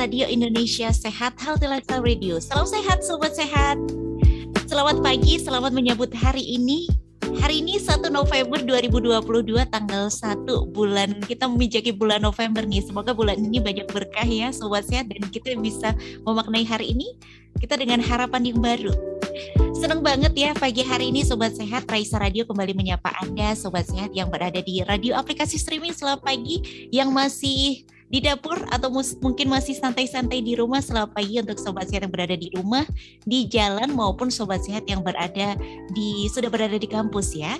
[0.00, 2.40] Radio Indonesia Sehat Healthy Lifestyle Radio.
[2.40, 3.76] Salam sehat sobat sehat.
[4.64, 6.88] Selamat pagi, selamat menyambut hari ini.
[7.36, 12.80] Hari ini 1 November 2022 tanggal 1 bulan kita memijaki bulan November nih.
[12.80, 15.92] Semoga bulan ini banyak berkah ya sobat sehat dan kita bisa
[16.24, 17.20] memaknai hari ini
[17.60, 18.96] kita dengan harapan yang baru.
[19.76, 24.16] Senang banget ya pagi hari ini Sobat Sehat Raisa Radio kembali menyapa Anda Sobat Sehat
[24.16, 28.90] yang berada di radio aplikasi streaming selamat pagi yang masih di dapur atau
[29.22, 32.82] mungkin masih santai-santai di rumah selamat pagi untuk sobat sehat yang berada di rumah,
[33.22, 35.54] di jalan maupun sobat sehat yang berada
[35.94, 37.54] di sudah berada di kampus ya.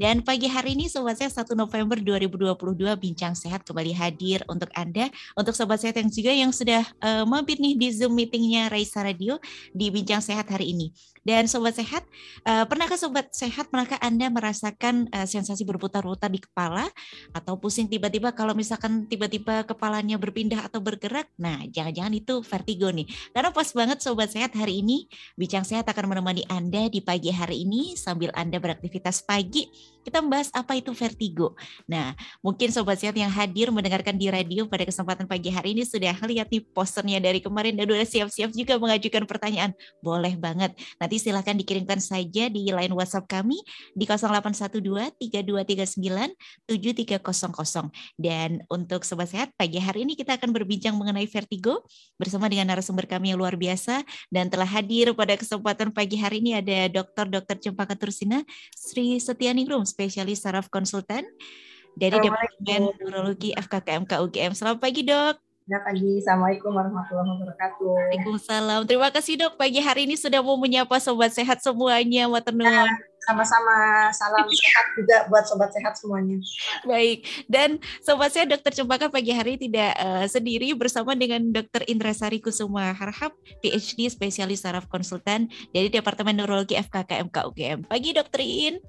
[0.00, 2.56] Dan pagi hari ini sobat sehat 1 November 2022
[2.96, 7.60] bincang sehat kembali hadir untuk Anda, untuk sobat sehat yang juga yang sudah uh, mampir
[7.60, 9.36] nih di Zoom meetingnya Raisa Radio
[9.76, 10.96] di bincang sehat hari ini.
[11.20, 12.02] Dan sobat sehat,
[12.48, 16.88] uh, pernahkah sobat sehat pernahkah Anda merasakan uh, sensasi berputar-putar di kepala
[17.36, 21.28] atau pusing tiba-tiba kalau misalkan tiba-tiba kepalanya berpindah atau bergerak?
[21.36, 23.04] Nah, jangan-jangan itu vertigo nih.
[23.36, 25.04] Karena pas banget sobat sehat hari ini
[25.36, 29.68] Bincang Sehat akan menemani Anda di pagi hari ini sambil Anda beraktivitas pagi.
[30.00, 31.52] Kita membahas apa itu vertigo.
[31.84, 36.16] Nah, mungkin sobat sehat yang hadir mendengarkan di radio pada kesempatan pagi hari ini sudah
[36.24, 39.76] lihat nih posternya dari kemarin dan sudah siap-siap juga mengajukan pertanyaan.
[40.00, 40.72] Boleh banget.
[40.96, 43.58] Nah, Nanti silahkan dikirimkan saja di line WhatsApp kami
[43.98, 44.78] di 0812
[45.18, 45.98] 3239
[46.70, 47.90] 7300.
[48.14, 51.82] Dan untuk Sobat Sehat, pagi hari ini kita akan berbincang mengenai vertigo
[52.14, 56.62] bersama dengan narasumber kami yang luar biasa dan telah hadir pada kesempatan pagi hari ini
[56.62, 57.26] ada Dr.
[57.26, 57.58] Dr.
[57.58, 61.26] Cempaka Tursina, Sri Setianingrum, spesialis saraf konsultan
[61.98, 64.54] dari Departemen Neurologi FKKMK UGM.
[64.54, 65.49] Selamat pagi, Dok.
[65.70, 67.94] Selamat pagi, Assalamualaikum warahmatullahi wabarakatuh.
[67.94, 68.80] Waalaikumsalam.
[68.90, 72.90] Terima kasih dok, pagi hari ini sudah mau menyapa sobat sehat semuanya, Waternon.
[72.90, 72.90] Ya,
[73.22, 76.42] sama-sama, salam sehat juga buat sobat sehat semuanya.
[76.82, 82.42] Baik, dan sobat sehat Dokter Cempaka pagi hari tidak uh, sendiri bersama dengan Dokter Indrasari
[82.42, 83.30] Kusuma Harhab,
[83.62, 87.86] PhD spesialis saraf konsultan dari Departemen Neurologi FKK UGM.
[87.86, 88.82] Pagi Dokter In.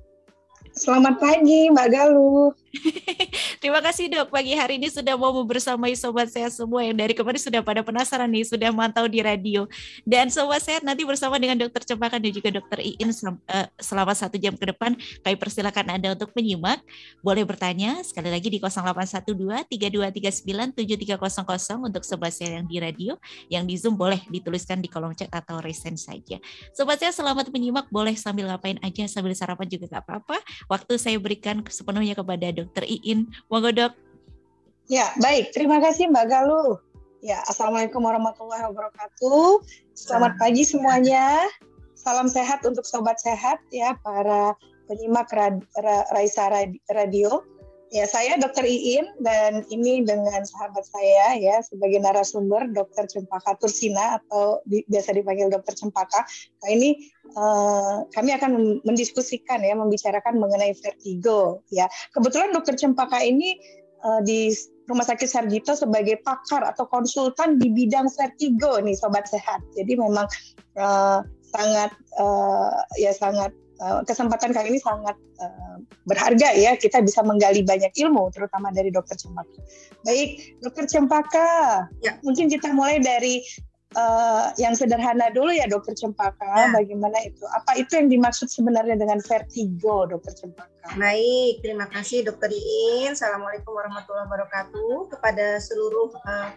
[0.71, 2.55] Selamat pagi Mbak Galuh.
[3.61, 4.31] Terima kasih dok.
[4.31, 8.31] Pagi hari ini sudah mau bersamai sobat sehat semua yang dari kemarin sudah pada penasaran
[8.31, 9.67] nih sudah mantau di radio.
[10.07, 14.39] Dan sobat sehat nanti bersama dengan dokter Cepakan dan juga dokter Iin eh, selama satu
[14.39, 16.79] jam ke depan kami persilakan anda untuk menyimak.
[17.19, 23.19] Boleh bertanya sekali lagi di 0812 3239 7300 untuk sobat sehat yang di radio
[23.51, 26.39] yang di zoom boleh dituliskan di kolom chat atau resen saja.
[26.71, 27.91] Sobat sehat selamat menyimak.
[27.91, 32.83] Boleh sambil ngapain aja sambil sarapan juga nggak apa-apa waktu saya berikan sepenuhnya kepada Dokter
[32.85, 33.31] Iin.
[33.47, 33.93] Monggo dok.
[34.91, 35.55] Ya, baik.
[35.55, 36.77] Terima kasih Mbak Galuh.
[37.21, 39.61] Ya, Assalamualaikum warahmatullahi wabarakatuh.
[39.93, 41.45] Selamat pagi semuanya.
[41.93, 44.57] Salam sehat untuk sobat sehat ya para
[44.89, 45.29] penyimak
[46.11, 46.49] Raisa
[46.89, 47.45] Radio.
[47.91, 54.15] Ya, saya Dokter Iin dan ini dengan sahabat saya ya sebagai narasumber Dokter Cempaka Tursina
[54.15, 56.23] atau di, biasa dipanggil Dokter Cempaka.
[56.63, 61.83] Nah, ini uh, kami akan mendiskusikan ya membicarakan mengenai vertigo ya.
[62.15, 63.59] Kebetulan Dokter Cempaka ini
[64.07, 64.55] uh, di
[64.87, 69.59] Rumah Sakit Sarjito sebagai pakar atau konsultan di bidang vertigo nih sobat sehat.
[69.75, 70.31] Jadi memang
[70.79, 73.51] uh, sangat uh, ya sangat
[74.05, 79.17] kesempatan kali ini sangat uh, berharga ya kita bisa menggali banyak ilmu terutama dari dokter
[79.17, 79.57] Cempaka.
[80.05, 81.51] Baik, dokter Cempaka,
[82.05, 82.17] ya.
[82.21, 83.41] mungkin kita mulai dari
[83.97, 86.45] uh, yang sederhana dulu ya dokter Cempaka.
[86.45, 86.69] Ya.
[86.71, 87.43] Bagaimana itu?
[87.49, 90.97] Apa itu yang dimaksud sebenarnya dengan vertigo, dokter Cempaka?
[90.97, 93.17] Baik, terima kasih dokter Iin.
[93.17, 96.49] Assalamualaikum warahmatullahi wabarakatuh kepada seluruh uh,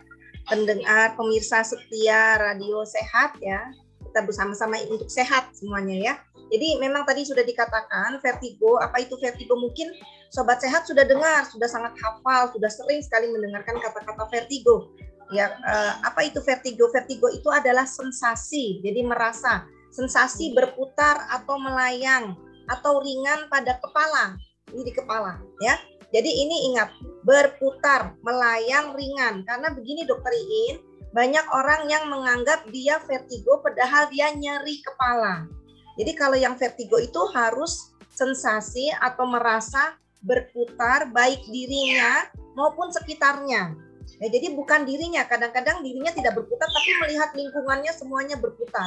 [0.49, 3.73] pendengar pemirsa setia radio sehat ya.
[4.15, 6.15] Kita bersama-sama untuk sehat semuanya ya.
[6.55, 9.59] Jadi memang tadi sudah dikatakan vertigo, apa itu vertigo?
[9.59, 9.91] Mungkin
[10.31, 14.95] sobat sehat sudah dengar, sudah sangat hafal, sudah sering sekali mendengarkan kata-kata vertigo.
[15.35, 16.87] Ya, eh, apa itu vertigo?
[16.95, 22.39] Vertigo itu adalah sensasi, jadi merasa sensasi berputar atau melayang
[22.71, 24.39] atau ringan pada kepala.
[24.71, 25.75] Ini di kepala, ya.
[26.15, 26.95] Jadi ini ingat,
[27.27, 29.43] berputar, melayang ringan.
[29.43, 35.47] Karena begini dokter Iin, banyak orang yang menganggap dia vertigo padahal dia nyeri kepala.
[35.95, 39.95] Jadi kalau yang vertigo itu harus sensasi atau merasa
[40.27, 42.27] berputar baik dirinya
[42.59, 43.79] maupun sekitarnya.
[44.19, 48.87] Ya, jadi bukan dirinya, kadang-kadang dirinya tidak berputar tapi melihat lingkungannya semuanya berputar.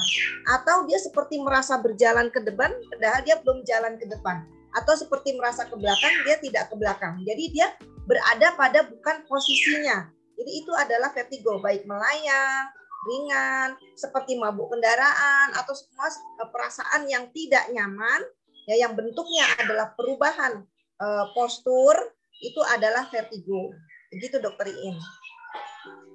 [0.52, 4.44] Atau dia seperti merasa berjalan ke depan padahal dia belum jalan ke depan.
[4.76, 7.24] Atau seperti merasa ke belakang dia tidak ke belakang.
[7.24, 7.72] Jadi dia
[8.04, 10.17] berada pada bukan posisinya.
[10.38, 12.70] Jadi itu adalah vertigo, baik melayang,
[13.08, 18.22] ringan seperti mabuk kendaraan atau semua eh, perasaan yang tidak nyaman
[18.68, 20.60] ya yang bentuknya adalah perubahan
[21.00, 21.96] uh, postur
[22.44, 23.72] itu adalah vertigo.
[24.12, 25.00] Begitu dokter Iin.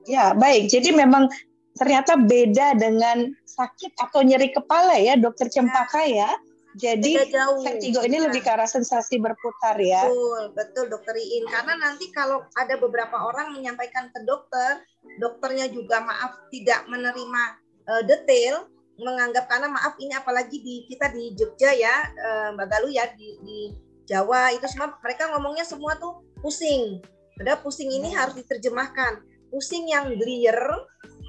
[0.04, 0.68] Ya, baik.
[0.68, 1.32] Jadi memang
[1.80, 6.30] ternyata beda dengan sakit atau nyeri kepala ya, Dokter Cempaka ya.
[6.72, 7.20] Jadi
[7.60, 10.08] vertigo ini lebih ke arah sensasi berputar ya.
[10.08, 11.44] Betul, betul Dokter Iin.
[11.44, 14.80] Karena nanti kalau ada beberapa orang menyampaikan ke dokter,
[15.20, 17.42] dokternya juga maaf tidak menerima
[17.88, 22.92] uh, detail, menganggap karena maaf ini apalagi di kita di Jogja ya, uh, Mbak Galuh
[22.92, 23.58] ya di, di
[24.08, 27.04] Jawa itu semua mereka ngomongnya semua tuh pusing.
[27.36, 29.24] Padahal pusing ini harus diterjemahkan.
[29.52, 30.56] Pusing yang clear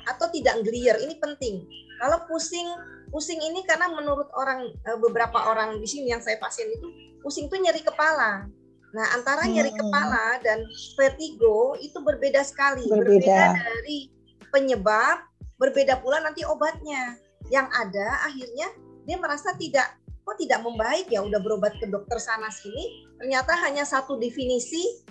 [0.08, 1.68] atau tidak clear ini penting.
[2.00, 2.68] Kalau pusing
[3.14, 6.90] pusing ini karena menurut orang eh, beberapa orang di sini yang saya pasien itu
[7.22, 8.50] pusing itu nyeri kepala.
[8.94, 9.80] Nah, antara nyeri hmm.
[9.86, 10.66] kepala dan
[10.98, 13.06] vertigo itu berbeda sekali, berbeda.
[13.06, 14.10] berbeda dari
[14.50, 15.22] penyebab,
[15.62, 17.18] berbeda pula nanti obatnya.
[17.54, 18.68] Yang ada akhirnya
[19.06, 23.84] dia merasa tidak kok tidak membaik ya udah berobat ke dokter sana sini, ternyata hanya
[23.84, 25.04] satu definisi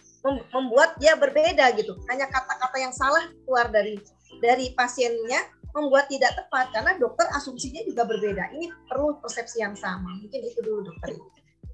[0.55, 1.99] membuat dia berbeda gitu.
[2.07, 3.99] Hanya kata-kata yang salah keluar dari
[4.41, 8.53] dari pasiennya membuat tidak tepat karena dokter asumsinya juga berbeda.
[8.53, 10.13] Ini perlu persepsi yang sama.
[10.21, 11.17] Mungkin itu dulu dokter.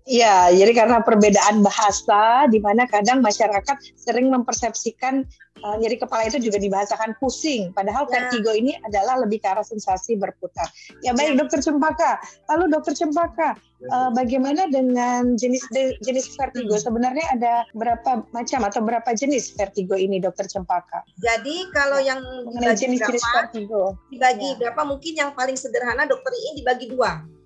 [0.08, 5.20] Iya, jadi karena perbedaan bahasa, di mana kadang masyarakat sering mempersepsikan
[5.60, 8.16] uh, nyeri kepala itu juga dibahasakan pusing, padahal ya.
[8.16, 10.64] vertigo ini adalah lebih ke arah sensasi berputar.
[11.04, 11.44] Ya baik, ya.
[11.44, 12.24] Dokter Cempaka.
[12.48, 13.60] Lalu Dokter Cempaka,
[13.92, 15.60] uh, bagaimana dengan jenis
[16.00, 16.72] jenis vertigo?
[16.72, 16.84] Hmm.
[16.88, 21.04] Sebenarnya ada berapa macam atau berapa jenis vertigo ini, Dokter Cempaka?
[21.20, 24.72] Jadi kalau yang dibagi jenis-jenis vertigo, dibagi ya.
[24.72, 24.88] berapa?
[24.88, 27.36] Mungkin yang paling sederhana Dokter ini dibagi dua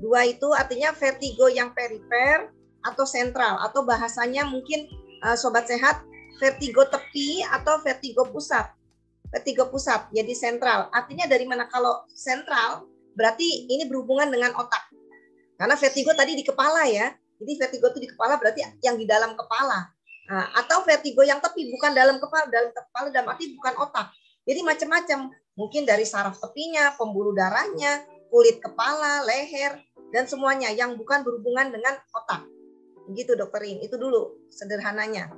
[0.00, 2.48] Dua itu artinya vertigo yang perifer
[2.80, 4.88] atau sentral atau bahasanya mungkin
[5.20, 6.00] uh, sobat sehat
[6.40, 8.72] vertigo tepi atau vertigo pusat.
[9.28, 10.88] Vertigo pusat jadi sentral.
[10.90, 14.88] Artinya dari mana kalau sentral berarti ini berhubungan dengan otak.
[15.60, 17.12] Karena vertigo tadi di kepala ya.
[17.40, 19.92] Jadi vertigo itu di kepala berarti yang di dalam kepala.
[20.32, 24.08] Nah, atau vertigo yang tepi bukan dalam kepala, dalam kepala dalam arti bukan otak.
[24.48, 25.28] Jadi macam-macam.
[25.58, 28.00] Mungkin dari saraf tepinya, pembuluh darahnya,
[28.32, 29.76] kulit kepala, leher,
[30.10, 32.46] dan semuanya yang bukan berhubungan dengan otak.
[33.10, 35.30] Begitu dokterin, itu dulu sederhananya.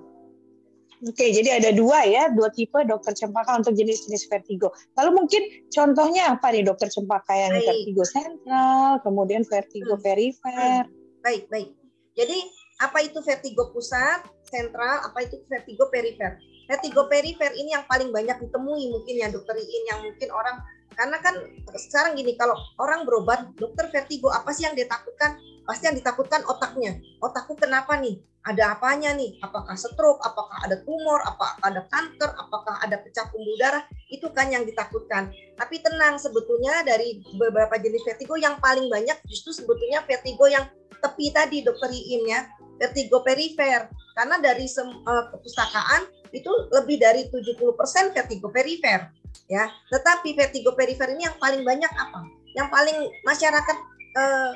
[1.02, 4.70] Oke, jadi ada dua ya, dua tipe dokter cempaka untuk jenis-jenis vertigo.
[4.94, 5.42] Lalu mungkin
[5.74, 7.66] contohnya apa nih dokter cempaka yang baik.
[7.66, 10.02] vertigo sentral, kemudian vertigo hmm.
[10.04, 10.86] perifer?
[11.26, 11.74] Baik, baik.
[12.14, 12.38] Jadi
[12.78, 16.38] apa itu vertigo pusat, sentral, apa itu vertigo perifer?
[16.70, 20.62] Vertigo perifer ini yang paling banyak ditemui mungkin ya dokter Iin yang mungkin orang
[20.94, 21.34] karena kan
[21.76, 25.38] sekarang gini, kalau orang berobat, dokter vertigo, apa sih yang ditakutkan?
[25.62, 26.98] Pasti yang ditakutkan otaknya.
[27.22, 28.18] Otakku kenapa nih?
[28.42, 29.38] Ada apanya nih?
[29.38, 30.18] Apakah stroke?
[30.26, 31.22] Apakah ada tumor?
[31.22, 32.30] Apakah ada kanker?
[32.34, 33.86] Apakah ada pecah pembuluh darah?
[34.10, 35.30] Itu kan yang ditakutkan.
[35.54, 40.66] Tapi tenang, sebetulnya dari beberapa jenis vertigo yang paling banyak justru sebetulnya vertigo yang
[40.98, 42.40] tepi tadi, dokter Iin ya.
[42.82, 43.86] Vertigo perifer.
[44.18, 46.02] Karena dari uh, perpustakaan
[46.34, 47.62] itu lebih dari 70%
[48.10, 49.68] vertigo perifer ya.
[49.92, 52.20] Tetapi vertigo perifer ini yang paling banyak apa?
[52.56, 53.76] Yang paling masyarakat
[54.16, 54.52] eh,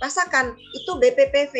[0.00, 1.54] rasakan itu BPPV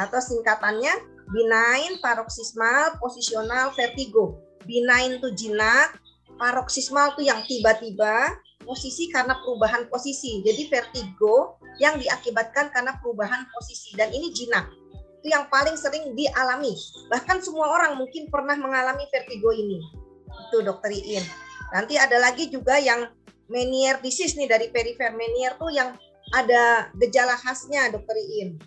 [0.00, 0.92] atau singkatannya
[1.28, 4.40] benign paroxysmal positional vertigo.
[4.64, 5.96] Benign itu jinak,
[6.40, 10.44] paroxysmal itu yang tiba-tiba, posisi karena perubahan posisi.
[10.44, 14.68] Jadi vertigo yang diakibatkan karena perubahan posisi dan ini jinak.
[15.18, 16.76] Itu yang paling sering dialami.
[17.08, 19.80] Bahkan semua orang mungkin pernah mengalami vertigo ini.
[20.48, 21.47] Itu dokter Iin.
[21.72, 23.08] Nanti ada lagi juga yang
[23.48, 25.96] Meniere disease nih dari perifer Meniere tuh yang
[26.36, 28.60] ada gejala khasnya dokter Iin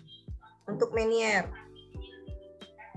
[0.66, 1.46] untuk Meniere.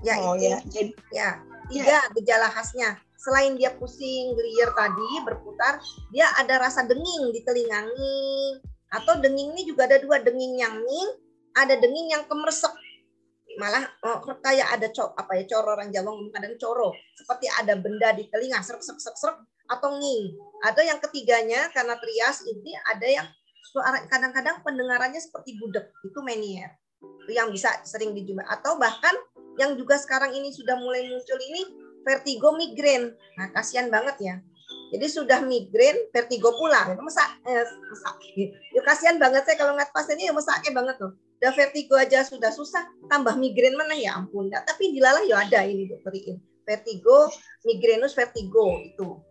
[0.01, 0.61] Ya oh, ya.
[0.73, 0.83] ya
[1.13, 1.29] ya
[1.69, 2.13] tiga ya.
[2.17, 2.97] gejala khasnya.
[3.21, 5.81] Selain dia pusing, gelir tadi berputar,
[6.13, 8.53] dia ada rasa denging di telinga nging.
[8.93, 11.09] Atau denging ini juga ada dua denging yang nging,
[11.57, 12.73] ada denging yang kemersek
[13.55, 17.79] malah oh, kayak ada co apa ya coro orang Jawa ngomong kadang coro seperti ada
[17.79, 19.37] benda di telinga serak serak serak
[19.69, 20.37] atau nging.
[20.65, 23.27] Ada yang ketiganya karena trias ini ada yang
[23.65, 26.71] suara kadang-kadang pendengarannya seperti budek itu menier
[27.27, 29.13] yang bisa sering dijumpai atau bahkan
[29.57, 31.61] yang juga sekarang ini sudah mulai muncul ini
[32.05, 34.35] vertigo migrain nah kasihan banget ya.
[34.93, 36.93] Jadi sudah migrain vertigo pula.
[36.93, 38.15] Itu masa eh, masa
[38.71, 41.11] ya kasihan banget saya kalau ngeliat pasiennya ya mesake banget tuh.
[41.41, 44.47] Udah vertigo aja sudah susah tambah migrain mana ya ampun.
[44.47, 46.13] Nah, tapi dilalah ya ada ini dokter
[46.65, 47.29] vertigo
[47.63, 49.21] migrainus vertigo itu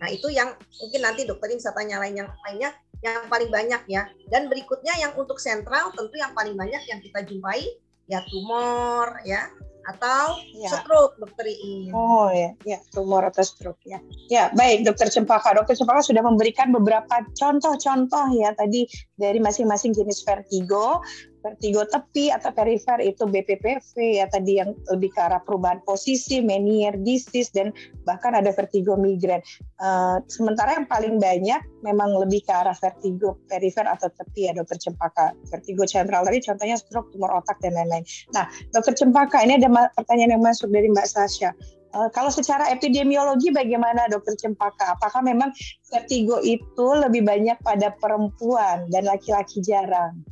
[0.00, 2.72] Nah, itu yang mungkin nanti dokter bisa tanya lain yang lainnya
[3.04, 4.08] yang paling banyak ya.
[4.32, 7.68] Dan berikutnya yang untuk sentral tentu yang paling banyak yang kita jumpai
[8.10, 9.46] ya tumor ya
[9.86, 10.68] atau ya.
[10.68, 11.88] stroke dokter ini.
[11.96, 13.96] Oh ya, ya tumor atau stroke ya.
[14.28, 18.84] Ya baik dokter Cempaka, dokter Cempaka sudah memberikan beberapa contoh-contoh ya tadi
[19.16, 21.00] dari masing-masing jenis vertigo.
[21.40, 26.96] Vertigo tepi atau perifer itu BPPV ya tadi yang lebih ke arah perubahan posisi, menier,
[27.00, 27.72] disease dan
[28.04, 29.40] bahkan ada vertigo migrain.
[29.80, 34.76] Uh, sementara yang paling banyak memang lebih ke arah vertigo perifer atau tepi ya dokter
[34.76, 35.32] Cempaka.
[35.48, 38.04] Vertigo sentral tadi contohnya stroke, tumor otak dan lain-lain.
[38.36, 41.50] Nah, dokter Cempaka ini ada pertanyaan yang masuk dari Mbak Sasha.
[41.90, 44.94] Uh, kalau secara epidemiologi bagaimana dokter Cempaka?
[44.94, 45.50] Apakah memang
[45.90, 50.22] vertigo itu lebih banyak pada perempuan dan laki-laki jarang?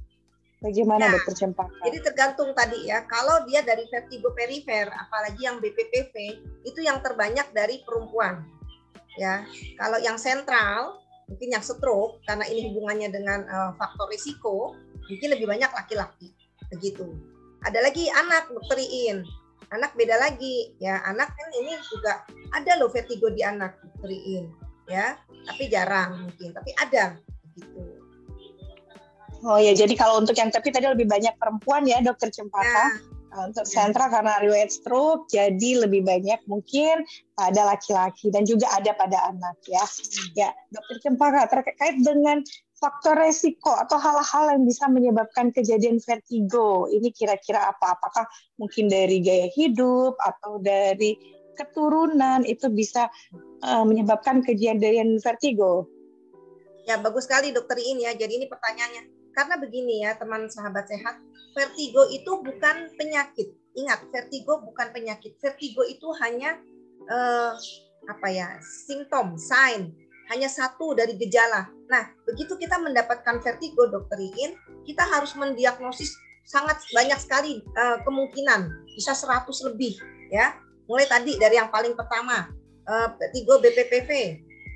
[0.59, 1.71] Bagaimana nah, dokter Cempaka?
[1.87, 3.07] Jadi tergantung tadi ya.
[3.07, 6.15] Kalau dia dari vertigo perifer, apalagi yang BPPV,
[6.67, 8.43] itu yang terbanyak dari perempuan.
[9.19, 9.47] Ya,
[9.79, 10.99] kalau yang sentral,
[11.31, 14.75] mungkin yang stroke karena ini hubungannya dengan uh, faktor risiko,
[15.07, 16.35] mungkin lebih banyak laki-laki.
[16.75, 17.07] Begitu.
[17.63, 19.27] Ada lagi anak dokter Iin
[19.69, 22.25] anak beda lagi ya anak kan ini juga
[22.57, 24.49] ada loh vertigo di anak beriin
[24.89, 27.21] ya tapi jarang mungkin tapi ada
[27.53, 28.08] gitu
[29.45, 32.87] oh ya jadi kalau untuk yang tapi tadi lebih banyak perempuan ya dokter Cempaka ya.
[33.29, 33.85] Untuk ya.
[33.85, 37.05] sentra karena riwayat stroke jadi lebih banyak mungkin
[37.37, 39.85] pada laki-laki dan juga ada pada anak ya.
[39.85, 40.33] Hmm.
[40.33, 42.41] Ya, dokter Cempaka terkait dengan
[42.79, 46.87] faktor resiko atau hal-hal yang bisa menyebabkan kejadian vertigo.
[46.89, 47.99] Ini kira-kira apa?
[47.99, 48.25] Apakah
[48.57, 51.19] mungkin dari gaya hidup atau dari
[51.59, 53.11] keturunan itu bisa
[53.67, 55.91] uh, menyebabkan kejadian vertigo?
[56.87, 58.15] Ya, bagus sekali dokter ini ya.
[58.15, 59.18] Jadi ini pertanyaannya.
[59.39, 61.23] Karena begini ya, teman sahabat sehat,
[61.55, 63.55] vertigo itu bukan penyakit.
[63.79, 65.39] Ingat, vertigo bukan penyakit.
[65.39, 66.59] Vertigo itu hanya
[67.07, 67.55] uh,
[68.11, 68.59] apa ya?
[68.59, 69.95] simptom, sign
[70.35, 71.71] hanya satu dari gejala.
[71.87, 78.91] Nah, begitu kita mendapatkan vertigo, dokter Iin, kita harus mendiagnosis sangat banyak sekali uh, kemungkinan,
[78.99, 79.95] bisa 100 lebih
[80.35, 80.59] ya.
[80.91, 82.51] Mulai tadi dari yang paling pertama,
[82.91, 84.11] uh, vertigo BPPV.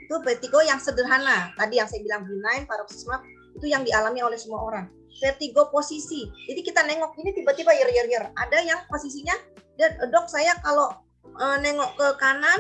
[0.07, 1.51] Itu vertigo yang sederhana.
[1.57, 3.25] Tadi yang saya bilang benign, paroxysmal,
[3.63, 4.91] itu yang dialami oleh semua orang.
[5.23, 6.27] Vertigo posisi.
[6.51, 8.25] Jadi kita nengok ini tiba-tiba yer yer yer.
[8.35, 9.39] Ada yang posisinya
[9.79, 10.91] dan dok saya kalau
[11.39, 12.59] uh, nengok ke kanan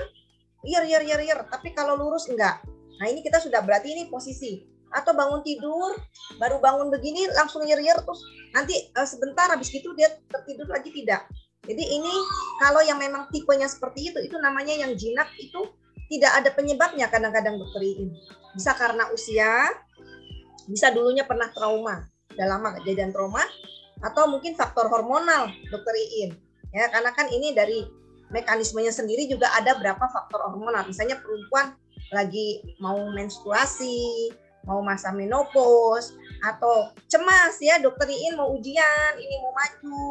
[0.62, 2.62] yer yer yer yer, tapi kalau lurus enggak.
[3.02, 5.96] Nah ini kita sudah berarti ini posisi atau bangun tidur
[6.36, 8.20] baru bangun begini langsung nyer-nyer terus
[8.52, 11.26] nanti uh, sebentar habis itu dia tertidur lagi tidak.
[11.66, 12.14] Jadi ini
[12.62, 15.66] kalau yang memang tipenya seperti itu itu namanya yang jinak itu
[16.12, 18.12] tidak ada penyebabnya kadang-kadang dokter ini.
[18.52, 19.72] Bisa karena usia,
[20.68, 23.42] bisa dulunya pernah trauma, udah lama kejadian trauma
[24.02, 26.34] atau mungkin faktor hormonal dokter Iin.
[26.72, 27.84] Ya, karena kan ini dari
[28.32, 30.88] mekanismenya sendiri juga ada berapa faktor hormonal.
[30.88, 31.76] Misalnya perempuan
[32.10, 34.32] lagi mau menstruasi,
[34.64, 40.02] mau masa menopause atau cemas ya dokter Iin mau ujian, ini mau maju,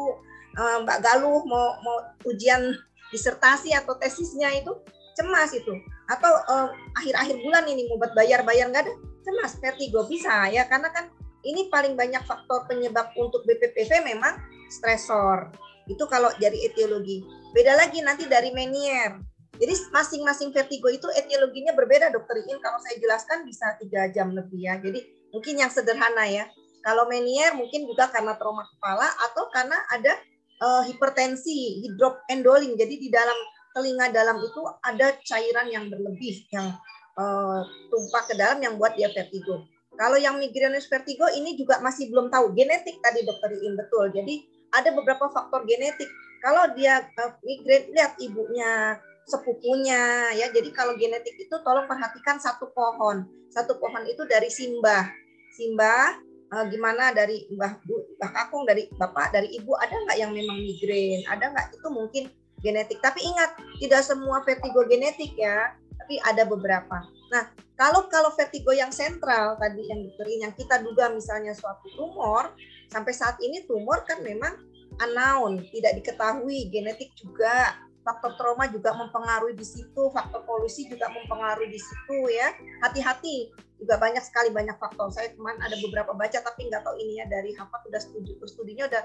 [0.56, 2.72] eh, Mbak Galuh mau mau ujian
[3.12, 4.72] disertasi atau tesisnya itu
[5.12, 5.76] cemas itu
[6.08, 10.90] atau eh, akhir-akhir bulan ini mau buat bayar-bayar nggak ada cemas vertigo bisa ya karena
[10.90, 11.08] kan
[11.42, 14.38] ini paling banyak faktor penyebab untuk BPPV memang
[14.70, 15.50] stresor
[15.90, 19.18] itu kalau dari etiologi beda lagi nanti dari menier
[19.62, 22.58] jadi masing-masing vertigo itu etiologinya berbeda dokter Iin.
[22.58, 24.74] Kalau saya jelaskan bisa tiga jam lebih ya.
[24.80, 26.48] Jadi mungkin yang sederhana ya.
[26.82, 30.18] Kalau menier mungkin juga karena trauma kepala atau karena ada
[30.58, 32.74] uh, hipertensi, hidroendoling.
[32.74, 33.36] Jadi di dalam
[33.70, 36.74] telinga dalam itu ada cairan yang berlebih yang
[37.18, 37.60] uh,
[37.92, 39.66] tumpah ke dalam yang buat dia vertigo.
[39.92, 44.08] Kalau yang migrainous vertigo ini juga masih belum tahu genetik tadi dokter Iin betul.
[44.12, 46.08] Jadi ada beberapa faktor genetik.
[46.40, 50.46] Kalau dia uh, migrain lihat ibunya sepupunya ya.
[50.50, 53.28] Jadi kalau genetik itu tolong perhatikan satu pohon.
[53.52, 55.12] Satu pohon itu dari simbah.
[55.52, 56.16] Simbah
[56.48, 57.84] eh, gimana dari Mbah
[58.16, 61.20] Mbah Kakung dari Bapak dari Ibu ada nggak yang memang migrain?
[61.28, 62.22] Ada nggak itu mungkin
[62.64, 62.98] genetik.
[63.04, 67.06] Tapi ingat tidak semua vertigo genetik ya, tapi ada beberapa.
[67.30, 67.46] Nah,
[67.78, 72.50] kalau kalau vertigo yang sentral tadi yang diberi yang kita duga misalnya suatu tumor,
[72.90, 74.58] sampai saat ini tumor kan memang
[74.98, 81.70] unknown, tidak diketahui, genetik juga faktor trauma juga mempengaruhi di situ, faktor polusi juga mempengaruhi
[81.70, 82.54] di situ ya.
[82.82, 85.10] Hati-hati juga banyak sekali banyak faktor.
[85.10, 88.84] Saya kemarin ada beberapa baca tapi nggak tahu ini ya dari Harvard udah studi studinya
[88.90, 89.02] udah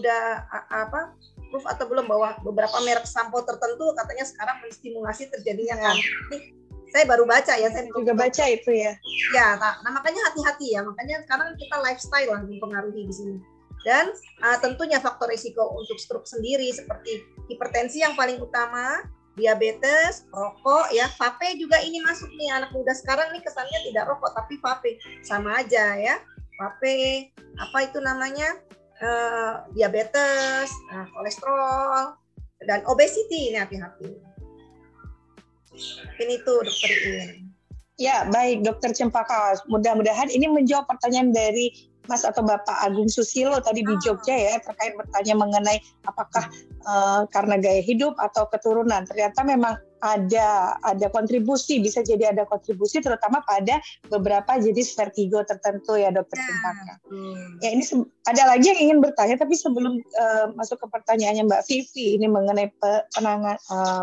[0.00, 0.20] udah
[0.68, 1.16] apa
[1.48, 5.96] proof atau belum bahwa beberapa merek sampo tertentu katanya sekarang menstimulasi terjadinya kan.
[6.32, 6.38] Ini
[6.88, 8.96] saya baru baca ya, saya juga baca itu ya.
[9.36, 10.80] Ya, nah, nah makanya hati-hati ya.
[10.80, 13.57] Makanya sekarang kita lifestyle lah mempengaruhi di sini
[13.88, 14.12] dan
[14.44, 19.00] uh, tentunya faktor risiko untuk stroke sendiri seperti hipertensi yang paling utama,
[19.32, 24.36] diabetes, rokok ya, vape juga ini masuk nih anak muda sekarang nih kesannya tidak rokok
[24.36, 26.20] tapi vape sama aja ya.
[26.60, 28.60] Vape apa itu namanya?
[28.98, 32.18] Uh, diabetes, uh, kolesterol
[32.66, 34.10] dan obesity ini hati-hati.
[36.18, 37.46] Ini tuh dokter ini.
[37.98, 39.58] Ya, baik Dokter Cempaka.
[39.70, 44.00] Mudah-mudahan ini menjawab pertanyaan dari Mas atau Bapak Agung Susilo tadi di Ah.
[44.00, 46.48] Jogja ya terkait bertanya mengenai apakah
[46.82, 49.04] eh, karena gaya hidup atau keturunan.
[49.04, 55.98] Ternyata memang ada ada kontribusi bisa jadi ada kontribusi terutama pada beberapa jenis vertigo tertentu
[55.98, 56.94] ya Dokter Ya, Cempaka.
[57.02, 57.36] betul.
[57.60, 57.82] Ya ini
[58.24, 62.70] ada lagi yang ingin bertanya tapi sebelum eh, masuk ke pertanyaannya Mbak Vivi ini mengenai
[62.72, 64.02] pe- penangan eh,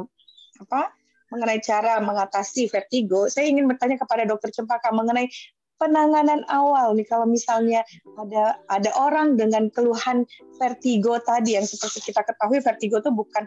[0.61, 0.81] apa
[1.25, 5.25] mengenai cara mengatasi vertigo, saya ingin bertanya kepada Dokter Cempaka mengenai
[5.75, 7.83] penanganan awal nih kalau misalnya
[8.15, 10.23] ada ada orang dengan keluhan
[10.55, 13.43] vertigo tadi yang seperti kita ketahui vertigo itu bukan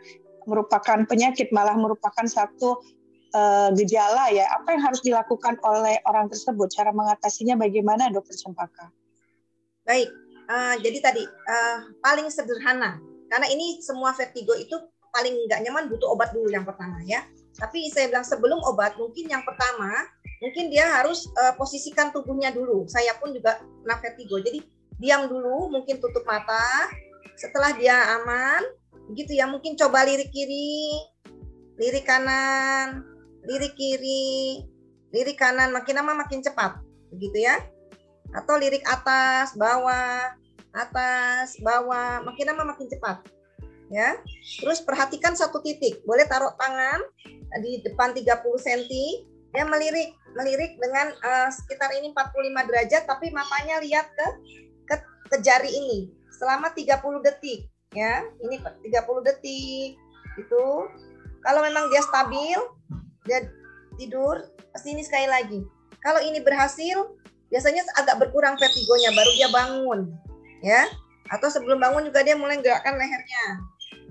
[0.49, 2.81] merupakan penyakit malah merupakan satu
[3.37, 4.49] eh, gejala ya.
[4.57, 6.73] Apa yang harus dilakukan oleh orang tersebut?
[6.73, 8.89] Cara mengatasinya bagaimana dokter Cempaka?
[9.85, 10.09] Baik,
[10.49, 12.97] eh, jadi tadi eh, paling sederhana.
[13.29, 14.73] Karena ini semua vertigo itu
[15.13, 17.21] paling nggak nyaman butuh obat dulu yang pertama ya.
[17.59, 19.91] Tapi saya bilang sebelum obat mungkin yang pertama
[20.39, 22.87] mungkin dia harus eh, posisikan tubuhnya dulu.
[22.87, 24.39] Saya pun juga pernah vertigo.
[24.39, 24.63] Jadi
[24.99, 26.91] diam dulu, mungkin tutup mata.
[27.39, 28.63] Setelah dia aman,
[29.11, 30.99] begitu ya mungkin coba lirik kiri,
[31.79, 33.07] lirik kanan,
[33.47, 34.67] lirik kiri,
[35.15, 36.83] lirik kanan makin lama makin cepat,
[37.15, 37.63] begitu ya
[38.37, 40.37] atau lirik atas, bawah,
[40.77, 43.25] atas, bawah, makin lama makin cepat.
[43.89, 44.21] Ya.
[44.61, 46.05] Terus perhatikan satu titik.
[46.05, 47.01] Boleh taruh tangan
[47.65, 48.29] di depan 30
[48.61, 48.83] cm,
[49.57, 54.27] ya melirik, melirik dengan eh, sekitar ini 45 derajat tapi matanya lihat ke
[54.85, 54.95] ke,
[55.33, 57.65] ke jari ini selama 30 detik,
[57.97, 58.25] ya.
[58.45, 59.97] Ini 30 detik.
[60.37, 60.65] Itu
[61.41, 62.61] kalau memang dia stabil,
[63.25, 63.49] dia
[63.97, 65.65] tidur, pasti ini sekali lagi.
[66.05, 67.19] Kalau ini berhasil,
[67.49, 70.01] biasanya agak berkurang vertigonya baru dia bangun
[70.61, 70.85] ya
[71.29, 73.45] atau sebelum bangun juga dia mulai gerakan lehernya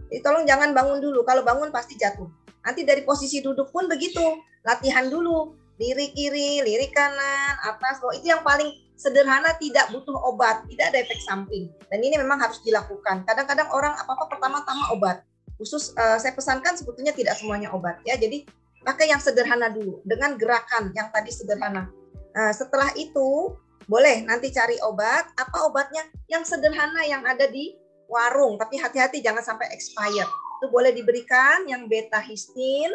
[0.08, 1.24] jadi tolong jangan bangun dulu.
[1.28, 2.28] Kalau bangun pasti jatuh.
[2.64, 4.24] Nanti dari posisi duduk pun begitu.
[4.64, 5.56] Latihan dulu.
[5.78, 8.16] Lirik kiri lirik kanan atas bawah.
[8.18, 10.66] Itu yang paling sederhana tidak butuh obat.
[10.66, 11.70] Tidak ada efek samping.
[11.92, 13.28] Dan ini memang harus dilakukan.
[13.28, 15.22] Kadang-kadang orang apa apa pertama-tama obat.
[15.60, 18.18] Khusus eh, saya pesankan sebetulnya tidak semuanya obat ya.
[18.18, 18.48] Jadi
[18.82, 20.02] pakai yang sederhana dulu.
[20.08, 21.92] Dengan gerakan yang tadi sederhana.
[22.34, 23.54] Nah, setelah itu
[23.86, 25.30] boleh nanti cari obat.
[25.38, 26.10] Apa obatnya?
[26.26, 30.28] Yang sederhana yang ada di warung, tapi hati-hati jangan sampai expired.
[30.60, 32.90] Itu boleh diberikan yang beta histin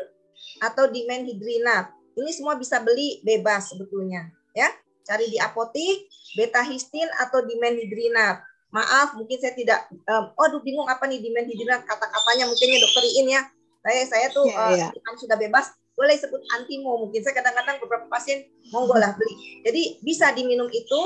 [0.58, 1.92] atau dimenhidrinat.
[2.12, 4.68] Ini semua bisa beli bebas sebetulnya, ya.
[5.02, 8.42] Cari di apotik beta histin atau dimenhidrinat.
[8.72, 9.84] Maaf, mungkin saya tidak.
[10.08, 13.42] Um, aduh, bingung apa nih dimenhidrinat kata-katanya mungkinnya dokter Iin ya.
[13.82, 14.88] Saya saya tuh Ya, ya.
[14.88, 19.60] uh, kan sudah bebas boleh sebut antimo mungkin saya kadang-kadang beberapa pasien monggo lah beli
[19.60, 21.00] jadi bisa diminum itu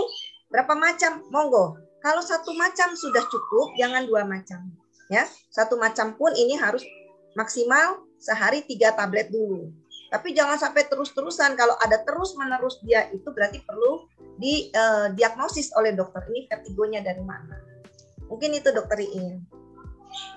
[0.46, 1.74] berapa macam monggo
[2.06, 4.70] kalau satu macam sudah cukup jangan dua macam
[5.10, 6.86] ya satu macam pun ini harus
[7.34, 9.74] maksimal sehari tiga tablet dulu
[10.14, 14.06] tapi jangan sampai terus-terusan kalau ada terus menerus dia itu berarti perlu
[14.38, 17.58] didiagnosis oleh dokter ini vertigonya dari mana
[18.30, 19.42] mungkin itu dokter Iin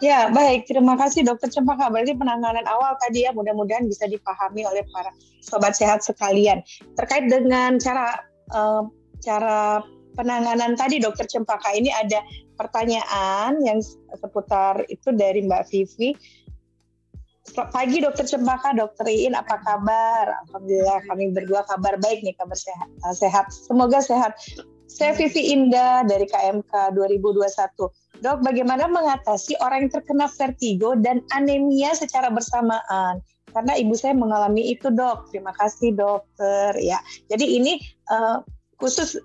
[0.03, 0.67] Ya, baik.
[0.67, 1.88] Terima kasih Dokter Cempaka.
[1.88, 5.08] Berarti penanganan awal tadi ya mudah-mudahan bisa dipahami oleh para
[5.39, 6.60] sobat sehat sekalian.
[6.99, 8.19] Terkait dengan cara
[8.51, 8.84] eh,
[9.23, 9.79] cara
[10.19, 12.19] penanganan tadi Dokter Cempaka ini ada
[12.60, 13.79] pertanyaan yang
[14.19, 16.12] seputar itu dari Mbak Vivi.
[17.49, 20.43] Pagi Dokter Cempaka, Dokter Iin apa kabar?
[20.45, 22.89] Alhamdulillah kami berdua kabar baik nih, kabar sehat.
[22.91, 23.47] eh, sehat.
[23.49, 24.36] Semoga sehat.
[24.91, 27.89] Saya Vivi Indah dari KMK 2021.
[28.19, 33.23] Dok, bagaimana mengatasi orang yang terkena vertigo dan anemia secara bersamaan?
[33.49, 35.34] Karena ibu saya mengalami itu, dok.
[35.34, 36.77] Terima kasih, dokter.
[36.77, 37.01] Ya,
[37.32, 37.82] jadi ini
[38.13, 38.45] uh,
[38.77, 39.17] khusus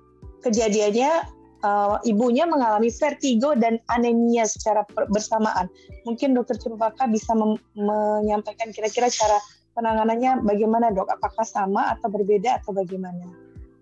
[0.45, 1.25] kejadiannya
[1.65, 5.73] uh, ibunya mengalami vertigo dan anemia secara bersamaan.
[6.05, 7.33] Mungkin dokter Cempaka bisa
[7.73, 9.41] menyampaikan kira-kira cara
[9.73, 11.09] penanganannya bagaimana, dok?
[11.09, 13.27] Apakah sama atau berbeda atau bagaimana?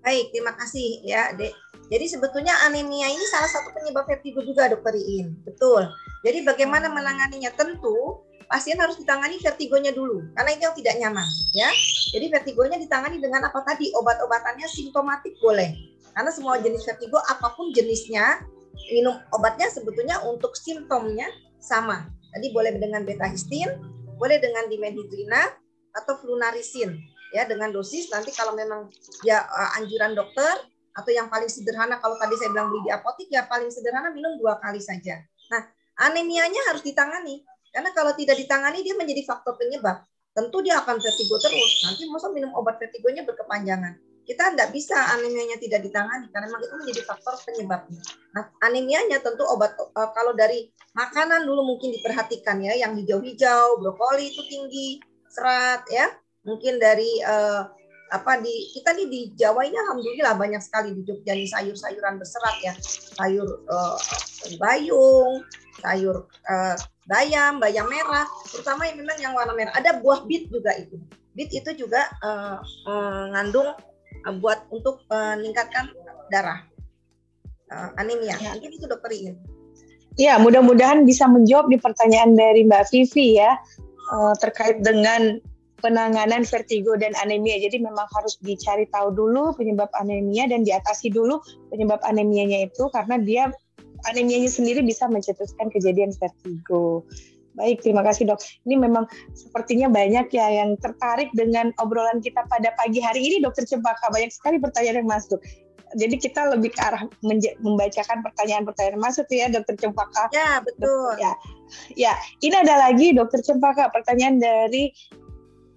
[0.02, 1.54] Baik, terima kasih ya, Dek.
[1.92, 5.36] Jadi sebetulnya anemia ini salah satu penyebab vertigo juga, Dokter Iin.
[5.44, 5.86] Betul.
[6.24, 7.52] Jadi bagaimana menanganinya?
[7.52, 11.70] Tentu pasien harus ditangani vertigonya dulu, karena itu yang tidak nyaman, ya.
[12.12, 13.92] Jadi vertigonya ditangani dengan apa tadi?
[13.96, 15.72] Obat-obatannya simptomatik boleh.
[16.12, 18.44] Karena semua jenis vertigo apa pun jenisnya,
[18.92, 21.28] minum obatnya sebetulnya untuk simptomnya
[21.60, 22.08] sama.
[22.32, 23.68] Tadi boleh dengan beta histin,
[24.16, 25.56] boleh dengan dimenhidrinat
[25.92, 28.92] atau flunarisin ya dengan dosis nanti kalau memang
[29.24, 29.40] ya
[29.80, 33.72] anjuran dokter atau yang paling sederhana kalau tadi saya bilang beli di apotik ya paling
[33.72, 35.24] sederhana minum dua kali saja.
[35.48, 35.64] Nah
[35.96, 37.40] anemianya harus ditangani
[37.72, 40.04] karena kalau tidak ditangani dia menjadi faktor penyebab.
[40.32, 41.72] Tentu dia akan vertigo terus.
[41.84, 44.00] Nanti masa minum obat vertigonya berkepanjangan.
[44.22, 48.00] Kita tidak bisa anemianya tidak ditangani karena memang itu menjadi faktor penyebabnya.
[48.38, 54.30] Nah anemianya tentu obat uh, kalau dari makanan dulu mungkin diperhatikan ya yang hijau-hijau, brokoli
[54.30, 56.06] itu tinggi serat ya.
[56.42, 57.66] Mungkin dari uh,
[58.12, 62.56] apa di kita nih di Jawa ini alhamdulillah banyak sekali di Jogja nih sayur-sayuran berserat
[62.60, 62.76] ya
[63.16, 63.96] sayur uh,
[64.60, 65.40] bayung
[65.80, 66.76] sayur uh,
[67.08, 71.00] bayam bayam merah terutama yang memang yang warna merah ada buah bit juga itu
[71.32, 72.60] bit itu juga uh,
[74.38, 75.90] buat untuk meningkatkan
[76.30, 76.62] darah
[77.72, 78.54] uh, anemia ya.
[78.54, 79.36] mungkin itu dokter Iin
[80.20, 83.56] Ya, mudah-mudahan bisa menjawab di pertanyaan dari Mbak Vivi ya
[84.12, 85.40] uh, terkait dengan
[85.80, 87.56] penanganan vertigo dan anemia.
[87.58, 91.40] Jadi memang harus dicari tahu dulu penyebab anemia dan diatasi dulu
[91.72, 93.48] penyebab anemianya itu karena dia
[94.12, 97.08] anemianya sendiri bisa mencetuskan kejadian vertigo.
[97.52, 98.40] Baik, terima kasih dok.
[98.64, 99.04] Ini memang
[99.36, 104.08] sepertinya banyak ya yang tertarik dengan obrolan kita pada pagi hari ini, dokter Cempaka.
[104.08, 105.40] Banyak sekali pertanyaan yang masuk.
[105.92, 107.04] Jadi kita lebih ke arah
[107.60, 110.32] membacakan pertanyaan-pertanyaan masuk ya, dokter Cempaka.
[110.32, 111.20] Ya, betul.
[111.20, 111.32] Ya,
[111.92, 112.12] ya.
[112.40, 114.88] Ini ada lagi dokter Cempaka, pertanyaan dari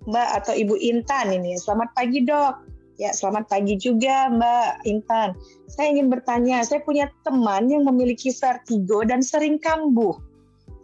[0.07, 1.59] Mbak atau Ibu Intan ini.
[1.59, 2.63] Selamat pagi dok.
[2.95, 5.35] Ya, selamat pagi juga Mbak Intan.
[5.67, 10.15] Saya ingin bertanya, saya punya teman yang memiliki vertigo dan sering kambuh.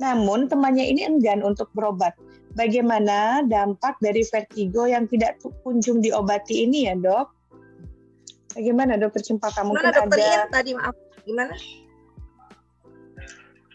[0.02, 2.18] Namun temannya ini enggan untuk berobat.
[2.58, 7.30] Bagaimana dampak dari vertigo yang tidak kunjung diobati ini ya dok?
[8.58, 9.64] Bagaimana dokter Cempaka?
[9.64, 10.52] Mungkin Mana dokter ada...
[10.52, 11.56] tadi maaf, gimana?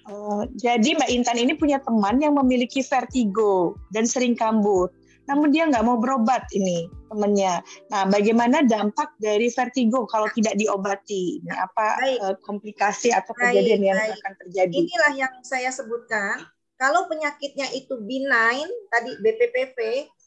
[0.07, 4.87] Uh, jadi Mbak Intan ini punya teman yang memiliki vertigo dan sering kambuh
[5.27, 7.62] namun dia nggak mau berobat ini temennya.
[7.91, 11.43] Nah, bagaimana dampak dari vertigo kalau tidak diobati?
[11.43, 12.19] Ini apa baik.
[12.23, 14.17] Eh, komplikasi atau kejadian baik, yang baik.
[14.19, 14.75] akan terjadi?
[14.75, 16.47] Inilah yang saya sebutkan.
[16.77, 19.79] Kalau penyakitnya itu benign, tadi BPPV,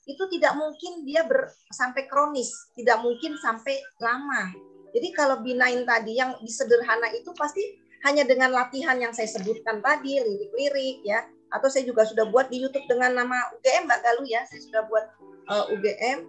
[0.09, 4.49] itu tidak mungkin dia ber, sampai kronis, tidak mungkin sampai lama.
[4.89, 7.61] Jadi kalau benign tadi yang disederhana itu pasti
[8.01, 12.61] hanya dengan latihan yang saya sebutkan tadi, lirik-lirik ya, atau saya juga sudah buat di
[12.61, 14.45] YouTube dengan nama UGM Mbak Galuh ya.
[14.45, 15.05] Saya sudah buat
[15.49, 16.19] uh, eh, UGM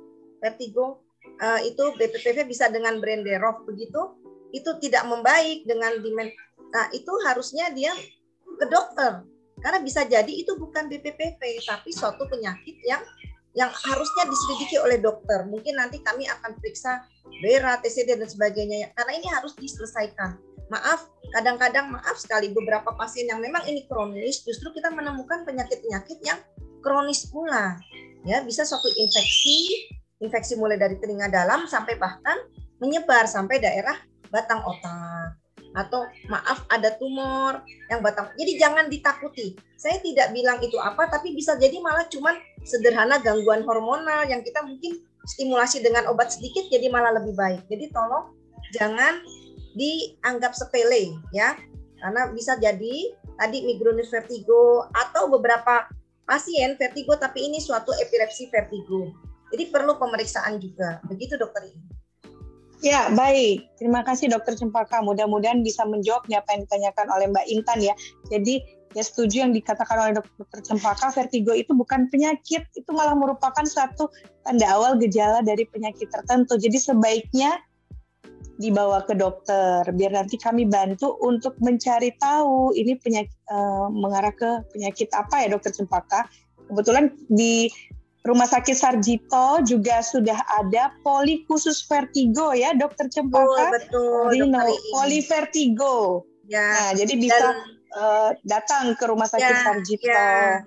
[0.40, 1.04] Vertigo.
[1.40, 4.16] Uh, itu BPPV bisa dengan brand Derov begitu.
[4.50, 6.32] Itu tidak membaik dengan dimen
[6.70, 7.90] nah itu harusnya dia
[8.46, 9.26] ke dokter.
[9.60, 13.02] Karena bisa jadi itu bukan BPPV tapi suatu penyakit yang
[13.58, 15.44] yang harusnya diselidiki oleh dokter.
[15.50, 17.02] Mungkin nanti kami akan periksa
[17.42, 20.38] BERA, TCD dan sebagainya karena ini harus diselesaikan
[20.70, 26.38] maaf kadang-kadang maaf sekali beberapa pasien yang memang ini kronis justru kita menemukan penyakit-penyakit yang
[26.80, 27.76] kronis pula.
[28.22, 29.90] Ya bisa suatu infeksi
[30.22, 32.38] infeksi mulai dari telinga dalam sampai bahkan
[32.78, 33.98] menyebar sampai daerah
[34.30, 35.36] batang otak.
[35.70, 39.54] Atau maaf ada tumor yang batang jadi jangan ditakuti.
[39.74, 44.62] Saya tidak bilang itu apa tapi bisa jadi malah cuman sederhana gangguan hormonal yang kita
[44.66, 47.62] mungkin stimulasi dengan obat sedikit jadi malah lebih baik.
[47.70, 48.34] Jadi tolong
[48.74, 49.22] jangan
[49.74, 51.54] dianggap sepele ya
[52.00, 55.86] karena bisa jadi tadi migranis vertigo atau beberapa
[56.24, 59.12] pasien vertigo tapi ini suatu epilepsi vertigo
[59.50, 61.90] jadi perlu pemeriksaan juga begitu dokter ini
[62.80, 63.76] Ya, baik.
[63.76, 65.04] Terima kasih Dokter Cempaka.
[65.04, 67.92] Mudah-mudahan bisa menjawab apa yang ditanyakan oleh Mbak Intan ya.
[68.32, 68.64] Jadi,
[68.96, 74.08] ya setuju yang dikatakan oleh Dokter Cempaka, vertigo itu bukan penyakit, itu malah merupakan satu
[74.48, 76.56] tanda awal gejala dari penyakit tertentu.
[76.56, 77.60] Jadi sebaiknya
[78.60, 84.50] dibawa ke dokter biar nanti kami bantu untuk mencari tahu ini penyakit uh, mengarah ke
[84.76, 86.28] penyakit apa ya dokter Cempaka.
[86.68, 87.72] Kebetulan di
[88.20, 93.48] Rumah Sakit Sarjito juga sudah ada poli khusus vertigo ya dokter Cempaka.
[93.48, 94.22] Oh, betul.
[94.28, 94.60] Rino,
[94.92, 96.28] poli vertigo.
[96.44, 96.68] Ya.
[96.68, 97.56] Nah, jadi bisa Dan,
[97.96, 100.04] uh, datang ke Rumah Sakit ya, Sarjito.
[100.04, 100.60] Ya.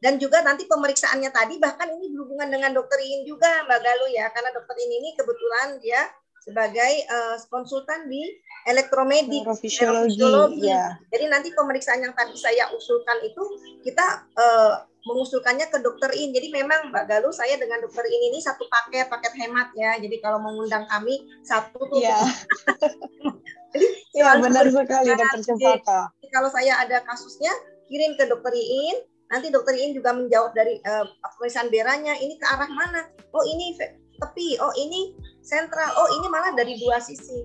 [0.00, 4.32] Dan juga nanti pemeriksaannya tadi bahkan ini berhubungan dengan dokter In juga Mbak Galuh ya
[4.32, 6.08] karena dokter In ini kebetulan dia
[6.40, 8.22] sebagai uh, konsultan di
[8.68, 10.68] elektromedik, neurofisiologi.
[10.68, 10.96] Ya.
[11.12, 13.42] Jadi nanti pemeriksaan yang tadi saya usulkan itu
[13.84, 16.32] kita uh, mengusulkannya ke dokter In.
[16.36, 19.96] Jadi memang Mbak Galuh saya dengan dokter In ini satu paket, paket hemat ya.
[19.96, 22.00] Jadi kalau mengundang kami satu tuh.
[22.00, 22.20] Iya.
[23.72, 23.86] Jadi
[24.18, 26.00] ya, benar sekali dokter Cempaka.
[26.30, 27.50] Kalau saya ada kasusnya
[27.90, 31.06] kirim ke dokter In, nanti dokter In juga menjawab dari uh,
[31.38, 33.08] pemeriksaan beranya ini ke arah mana.
[33.34, 33.74] Oh ini
[34.20, 37.44] tepi, oh ini sentral, oh ini malah dari dua sisi,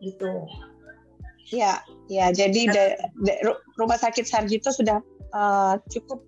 [0.00, 0.44] gitu.
[1.48, 1.80] Ya,
[2.12, 2.28] ya.
[2.28, 2.84] Jadi de,
[3.24, 3.32] de,
[3.80, 5.00] rumah sakit Sarjito sudah
[5.32, 6.20] uh, cukup,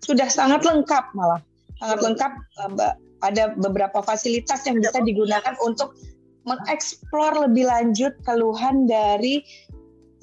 [0.00, 1.40] sudah sangat lengkap malah,
[1.80, 2.32] sangat lengkap.
[2.60, 5.96] Uh, ada beberapa fasilitas yang bisa digunakan untuk
[6.44, 9.40] mengeksplor lebih lanjut keluhan dari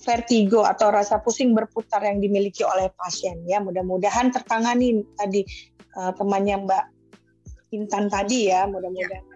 [0.05, 5.41] vertigo atau rasa pusing berputar yang dimiliki oleh pasien ya mudah-mudahan tertangani tadi
[5.97, 6.85] uh, temannya Mbak
[7.71, 9.30] Intan tadi ya, mudah-mudahan ya.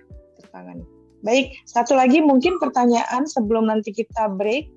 [0.55, 0.87] Tertangani.
[1.19, 4.71] Baik, satu lagi mungkin pertanyaan sebelum nanti kita break.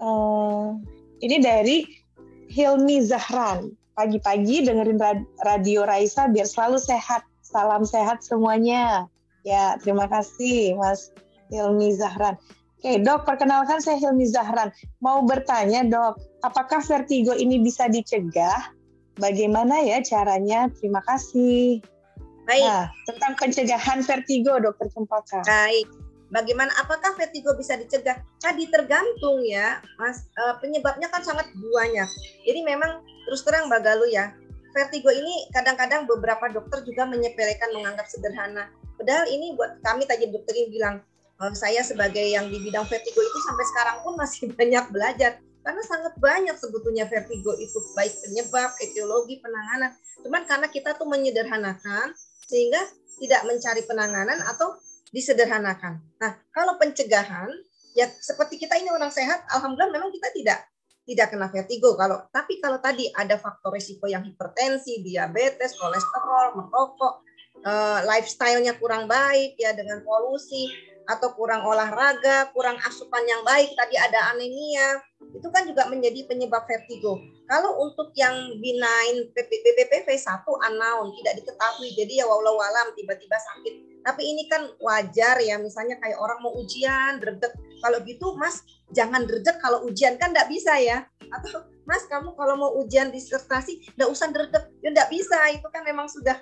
[0.00, 0.80] Uh,
[1.20, 1.84] ini dari
[2.48, 3.76] Hilmi Zahran.
[3.92, 4.96] Pagi-pagi dengerin
[5.44, 7.28] radio Raisa biar selalu sehat.
[7.44, 9.04] Salam sehat semuanya.
[9.44, 11.12] Ya, terima kasih Mas
[11.52, 12.40] Hilmi Zahran.
[12.78, 14.70] Oke, dok, perkenalkan saya Hilmi Zahran.
[15.02, 18.70] Mau bertanya, dok, apakah vertigo ini bisa dicegah?
[19.18, 20.70] Bagaimana ya caranya?
[20.78, 21.82] Terima kasih.
[22.48, 22.64] Baik.
[22.64, 25.44] Nah, tentang pencegahan vertigo, dokter Cempaka.
[25.44, 25.84] Baik.
[26.32, 26.72] Bagaimana?
[26.80, 28.24] Apakah vertigo bisa dicegah?
[28.40, 30.24] Tadi tergantung ya, Mas.
[30.32, 32.08] E, penyebabnya kan sangat banyak.
[32.48, 34.32] Jadi memang terus terang Mbak Galuh ya,
[34.72, 38.72] vertigo ini kadang-kadang beberapa dokter juga menyepelekan menganggap sederhana.
[38.96, 41.04] Padahal ini buat kami tadi dokter ini bilang
[41.44, 45.32] uh, saya sebagai yang di bidang vertigo itu sampai sekarang pun masih banyak belajar
[45.68, 49.92] karena sangat banyak sebetulnya vertigo itu baik penyebab, etiologi, penanganan.
[50.24, 52.16] Cuman karena kita tuh menyederhanakan
[52.48, 52.80] sehingga
[53.20, 54.80] tidak mencari penanganan atau
[55.12, 56.00] disederhanakan.
[56.18, 57.52] Nah, kalau pencegahan
[57.92, 60.58] ya seperti kita ini orang sehat, alhamdulillah memang kita tidak
[61.08, 67.24] tidak kena vertigo kalau tapi kalau tadi ada faktor risiko yang hipertensi, diabetes, kolesterol, merokok,
[67.64, 70.68] uh, lifestyle-nya kurang baik ya dengan polusi,
[71.08, 75.00] atau kurang olahraga, kurang asupan yang baik, tadi ada anemia,
[75.32, 77.16] itu kan juga menjadi penyebab vertigo.
[77.48, 84.04] Kalau untuk yang benign BPPV 1 unknown, tidak diketahui, jadi ya walau alam tiba-tiba sakit.
[84.04, 87.56] Tapi ini kan wajar ya, misalnya kayak orang mau ujian, dredeg.
[87.80, 88.60] Kalau gitu mas,
[88.92, 91.08] jangan dredeg kalau ujian, kan tidak bisa ya.
[91.32, 94.64] Atau mas kamu kalau mau ujian disertasi, tidak usah dredeg.
[94.84, 96.36] Ya tidak bisa, itu kan memang sudah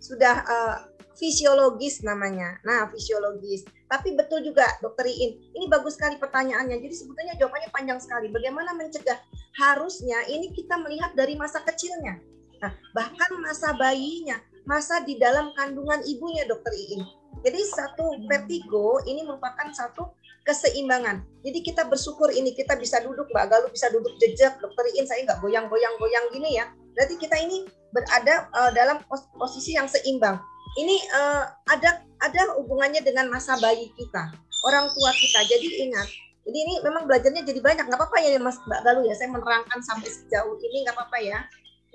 [0.00, 0.76] sudah uh,
[1.20, 2.56] fisiologis namanya.
[2.64, 3.68] Nah, fisiologis.
[3.84, 6.80] Tapi betul juga Dokter Iin, ini bagus sekali pertanyaannya.
[6.80, 8.32] Jadi sebetulnya jawabannya panjang sekali.
[8.32, 9.20] Bagaimana mencegah?
[9.60, 12.16] Harusnya ini kita melihat dari masa kecilnya.
[12.64, 17.04] Nah, bahkan masa bayinya, masa di dalam kandungan ibunya Dokter Iin.
[17.44, 21.20] Jadi satu vertigo ini merupakan satu keseimbangan.
[21.44, 25.24] Jadi kita bersyukur ini kita bisa duduk, Mbak Galuh bisa duduk jejak, Dokter Iin saya
[25.28, 26.72] nggak goyang-goyang-goyang gini ya.
[26.96, 29.00] Berarti kita ini berada uh, dalam
[29.36, 30.40] posisi yang seimbang
[30.78, 34.30] ini uh, ada ada hubungannya dengan masa bayi kita,
[34.68, 35.40] orang tua kita.
[35.50, 36.06] Jadi ingat,
[36.46, 37.84] jadi ini memang belajarnya jadi banyak.
[37.88, 41.38] Nggak apa-apa ya Mas Mbak Galuh ya, saya menerangkan sampai sejauh ini nggak apa-apa ya,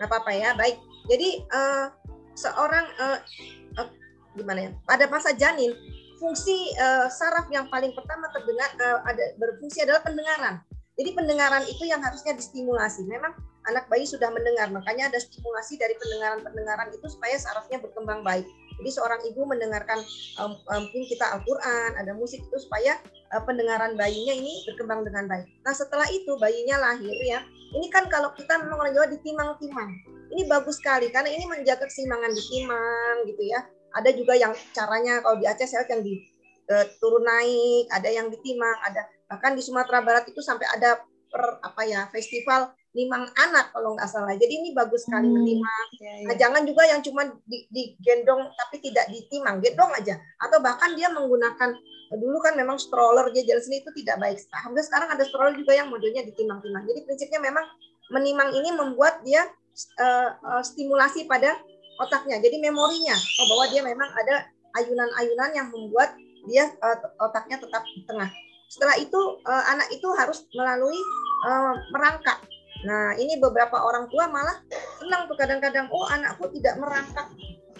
[0.01, 0.49] nggak apa-apa ya.
[0.59, 0.75] Baik,
[1.07, 1.85] jadi uh,
[2.35, 3.19] seorang uh,
[3.79, 3.89] uh,
[4.35, 4.71] gimana ya?
[4.83, 5.71] Pada masa janin,
[6.19, 10.59] fungsi uh, saraf yang paling pertama terdengar uh, ada berfungsi adalah pendengaran.
[10.95, 13.03] Jadi pendengaran itu yang harusnya distimulasi.
[13.03, 13.35] Memang
[13.67, 18.47] anak bayi sudah mendengar, makanya ada stimulasi dari pendengaran-pendengaran itu supaya sarafnya berkembang baik.
[18.75, 19.99] Jadi seorang ibu mendengarkan
[20.41, 22.99] um, mungkin kita Al-Qur'an, ada musik itu supaya
[23.31, 25.47] uh, pendengaran bayinya ini berkembang dengan baik.
[25.63, 27.39] Nah, setelah itu bayinya lahir ya.
[27.75, 29.89] Ini kan kalau kita memang orang Jawa ditimang-timang.
[30.31, 33.63] Ini bagus sekali karena ini menjaga keseimbangan ditimang gitu ya.
[33.95, 36.19] Ada juga yang caranya kalau di Aceh saya yang di
[36.71, 41.59] uh, turun naik, ada yang ditimang, ada bahkan di Sumatera Barat itu sampai ada per
[41.63, 44.31] apa ya festival limang anak kalau nggak salah.
[44.39, 45.87] Jadi ini bagus sekali hmm, menimang.
[45.99, 46.27] Ya, ya.
[46.31, 50.15] Nah, jangan juga yang cuma di, digendong tapi tidak ditimang, gendong aja.
[50.39, 51.75] Atau bahkan dia menggunakan
[52.15, 54.39] dulu kan memang stroller dia jalan sini itu tidak baik.
[54.47, 56.87] Alhamdulillah sekarang ada stroller juga yang modelnya ditimang-timang.
[56.87, 57.65] Jadi prinsipnya memang
[58.15, 59.43] menimang ini membuat dia
[59.99, 61.59] uh, uh, stimulasi pada
[61.99, 62.39] otaknya.
[62.39, 64.47] Jadi memorinya oh, bahwa dia memang ada
[64.79, 66.15] ayunan-ayunan yang membuat
[66.47, 68.31] dia uh, otaknya tetap di tengah.
[68.71, 70.99] Setelah itu uh, anak itu harus melalui
[71.43, 72.39] uh, merangkak
[72.85, 74.61] Nah, ini beberapa orang tua malah
[75.01, 77.27] senang tuh kadang-kadang, oh anakku tidak merangkak.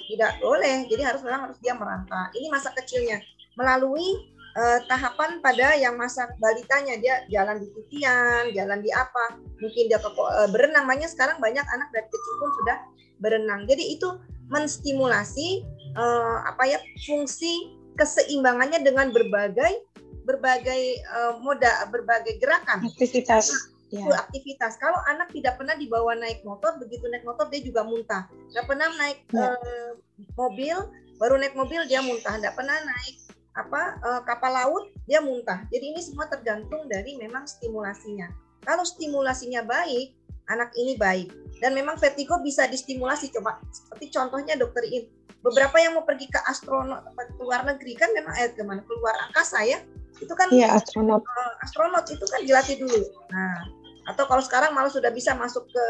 [0.06, 2.30] Tidak boleh, jadi harus memang harus dia merangkak.
[2.34, 3.22] Ini masa kecilnya.
[3.58, 9.90] Melalui uh, tahapan pada yang masa balitanya, dia jalan di titian, jalan di apa, mungkin
[9.90, 10.86] dia ke, uh, berenang.
[10.86, 12.78] Banyak sekarang banyak anak dari kecil pun sudah
[13.18, 13.66] berenang.
[13.66, 14.10] Jadi itu
[14.54, 15.66] menstimulasi
[15.98, 19.90] uh, apa ya fungsi keseimbangannya dengan berbagai
[20.26, 22.86] berbagai uh, moda, berbagai gerakan.
[22.86, 23.74] Aktivitas.
[24.04, 24.28] Ya.
[24.28, 24.76] aktivitas.
[24.82, 28.28] Kalau anak tidak pernah dibawa naik motor, begitu naik motor dia juga muntah.
[28.52, 29.56] Nggak pernah naik ya.
[29.56, 29.92] uh,
[30.36, 30.78] mobil,
[31.22, 32.36] baru naik mobil dia muntah.
[32.36, 33.16] Nggak pernah naik
[33.56, 35.64] apa uh, kapal laut dia muntah.
[35.72, 38.28] Jadi ini semua tergantung dari memang stimulasinya.
[38.66, 40.12] Kalau stimulasinya baik,
[40.52, 41.32] anak ini baik.
[41.64, 43.32] Dan memang vertigo bisa distimulasi.
[43.32, 45.08] Coba seperti contohnya dokter In.
[45.46, 49.14] Beberapa yang mau pergi ke astronot ke luar negeri kan memang eh ke mana keluar
[49.30, 49.78] angkasa ya
[50.22, 53.68] itu kan ya, astronot uh, astronot itu kan dilatih dulu nah
[54.06, 55.86] atau kalau sekarang malah sudah bisa masuk ke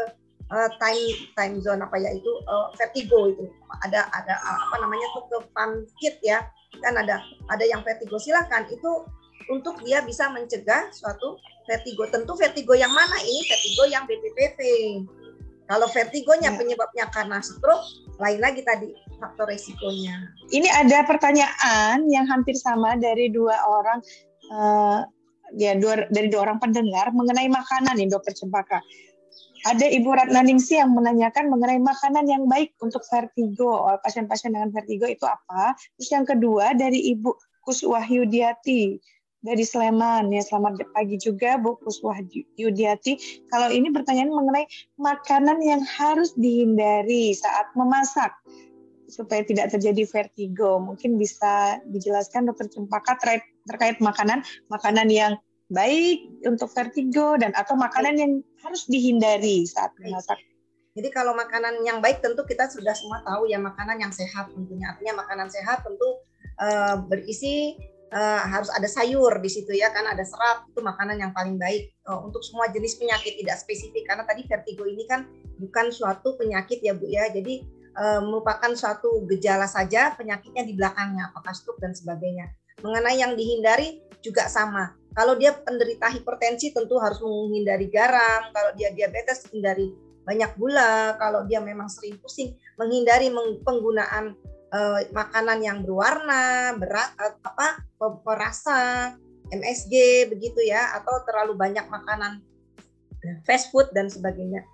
[0.52, 1.04] uh, time
[1.36, 3.44] time zone apa ya itu uh, vertigo itu.
[3.84, 6.44] Ada ada uh, apa namanya tuh ke fun kit ya.
[6.80, 8.16] Kan ada ada yang vertigo.
[8.16, 9.04] Silahkan itu
[9.52, 12.08] untuk dia bisa mencegah suatu vertigo.
[12.08, 13.16] Tentu vertigo yang mana?
[13.20, 14.58] Ini vertigo yang BPPV
[15.66, 16.58] kalau vertigonya ya.
[16.58, 17.82] penyebabnya karena stroke
[18.22, 20.30] lain lagi tadi faktor resikonya.
[20.54, 23.98] Ini ada pertanyaan yang hampir sama dari dua orang
[24.54, 25.02] uh,
[25.56, 28.84] ya dua, dari dua orang pendengar mengenai makanan nih dokter Cempaka.
[29.66, 33.66] ada Ibu Ratnaningsi yang menanyakan mengenai makanan yang baik untuk vertigo.
[33.66, 35.74] Oh, pasien-pasien dengan vertigo itu apa?
[35.98, 37.34] Terus yang kedua dari Ibu
[37.66, 38.94] Kuswahyudiati
[39.46, 43.46] dari Sleman ya selamat pagi juga Bu Kuswahyudiati.
[43.46, 44.66] Kalau ini pertanyaan mengenai
[44.98, 48.34] makanan yang harus dihindari saat memasak
[49.06, 50.82] supaya tidak terjadi vertigo.
[50.82, 53.14] Mungkin bisa dijelaskan Dokter Cempaka
[53.66, 60.38] terkait makanan makanan yang baik untuk vertigo dan atau makanan yang harus dihindari saat memasak.
[60.96, 64.96] Jadi kalau makanan yang baik tentu kita sudah semua tahu ya makanan yang sehat tentunya.
[64.96, 66.24] Artinya makanan sehat tentu
[66.56, 67.76] uh, berisi
[68.16, 71.92] uh, harus ada sayur di situ ya kan ada serat itu makanan yang paling baik
[72.08, 75.28] uh, untuk semua jenis penyakit tidak spesifik karena tadi vertigo ini kan
[75.60, 77.28] bukan suatu penyakit ya Bu ya.
[77.28, 82.48] Jadi uh, merupakan suatu gejala saja penyakitnya di belakangnya apakah stroke dan sebagainya.
[82.84, 88.92] Mengenai yang dihindari juga sama kalau dia penderita hipertensi tentu harus menghindari garam, kalau dia
[88.92, 89.96] diabetes hindari
[90.28, 93.32] banyak gula, kalau dia memang sering pusing menghindari
[93.64, 94.36] penggunaan
[94.76, 97.80] uh, makanan yang berwarna, berat apa
[98.20, 99.16] perasa,
[99.48, 102.44] MSG begitu ya atau terlalu banyak makanan
[103.48, 104.68] fast food dan sebagainya.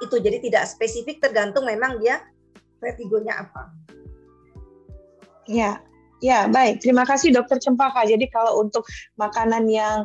[0.00, 2.24] Itu jadi tidak spesifik tergantung memang dia
[2.80, 3.76] vertigonya apa.
[5.44, 5.84] Ya,
[6.20, 6.84] Ya, baik.
[6.84, 8.04] Terima kasih Dokter Cempaka.
[8.04, 8.84] Jadi kalau untuk
[9.16, 10.04] makanan yang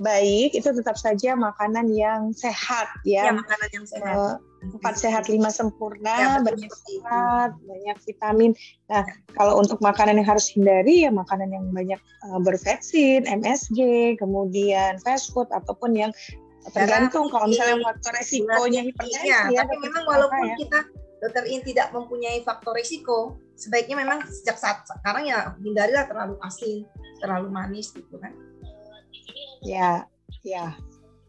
[0.00, 3.28] baik itu tetap saja makanan yang sehat ya.
[3.28, 4.16] Ya, makanan yang sehat.
[4.16, 8.52] Uh, empat sehat lima sempurna, ya, banyak serat, banyak vitamin.
[8.92, 9.12] Nah, ya.
[9.36, 13.80] kalau untuk makanan yang harus hindari ya makanan yang banyak uh, bervaksin, MSG,
[14.20, 16.12] kemudian fast food ataupun yang
[16.76, 19.64] tergantung kalau misalnya faktor resikonya hipertensi ya, ya.
[19.64, 20.56] Tapi memang walaupun ya.
[20.60, 20.80] kita
[21.20, 26.88] dokter ini tidak mempunyai faktor risiko, sebaiknya memang sejak saat sekarang ya hindarilah terlalu asin,
[27.20, 28.32] terlalu manis gitu kan.
[29.60, 30.08] Ya,
[30.40, 30.74] ya.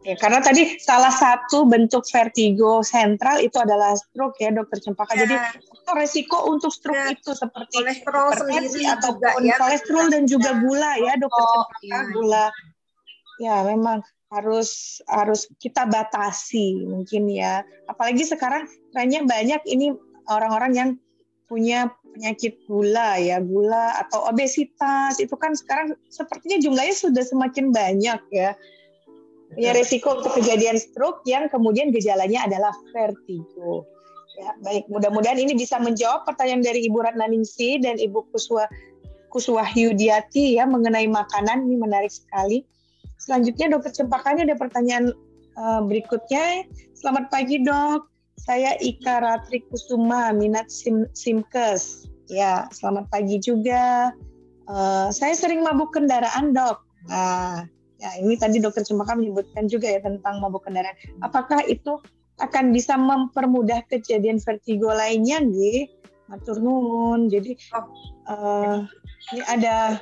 [0.02, 5.14] Ya, karena tadi salah satu bentuk vertigo sentral itu adalah stroke ya dokter Cempaka.
[5.14, 5.30] Ya.
[5.30, 5.36] Jadi
[5.94, 7.14] resiko untuk stroke ya.
[7.14, 12.00] itu seperti kolesterol sendiri ataupun ya, kolesterol dan juga gula ya dokter oh, Cempaka ya.
[12.18, 12.46] gula.
[13.38, 14.02] Ya memang
[14.32, 17.68] harus harus kita batasi mungkin ya.
[17.92, 18.66] Apalagi sekarang
[18.96, 19.92] trennya banyak ini
[20.32, 20.90] orang-orang yang
[21.52, 28.22] punya penyakit gula ya, gula atau obesitas itu kan sekarang sepertinya jumlahnya sudah semakin banyak
[28.32, 28.56] ya.
[29.60, 33.84] Ya resiko untuk kejadian stroke yang kemudian gejalanya adalah vertigo.
[34.40, 38.64] Ya, baik, mudah-mudahan ini bisa menjawab pertanyaan dari Ibu Ratnaningsi dan Ibu Kuswa
[39.28, 42.64] Kuswahyudiati ya mengenai makanan ini menarik sekali.
[43.22, 45.14] Selanjutnya dokter Cempakanya ada pertanyaan
[45.54, 46.66] uh, berikutnya.
[46.98, 48.10] Selamat pagi dok,
[48.42, 52.10] saya Ika Ratri Kusuma, minat sim Simkes.
[52.34, 54.10] Ya, selamat pagi juga.
[54.66, 56.82] Uh, saya sering mabuk kendaraan dok.
[57.14, 57.70] Nah,
[58.02, 60.98] ya ini tadi dokter Cempaka menyebutkan juga ya tentang mabuk kendaraan.
[61.22, 62.02] Apakah itu
[62.42, 65.86] akan bisa mempermudah kejadian vertigo lainnya, Gi?
[66.26, 67.30] Matur nuwun.
[67.30, 67.54] Jadi
[68.26, 68.82] uh,
[69.30, 70.02] ini ada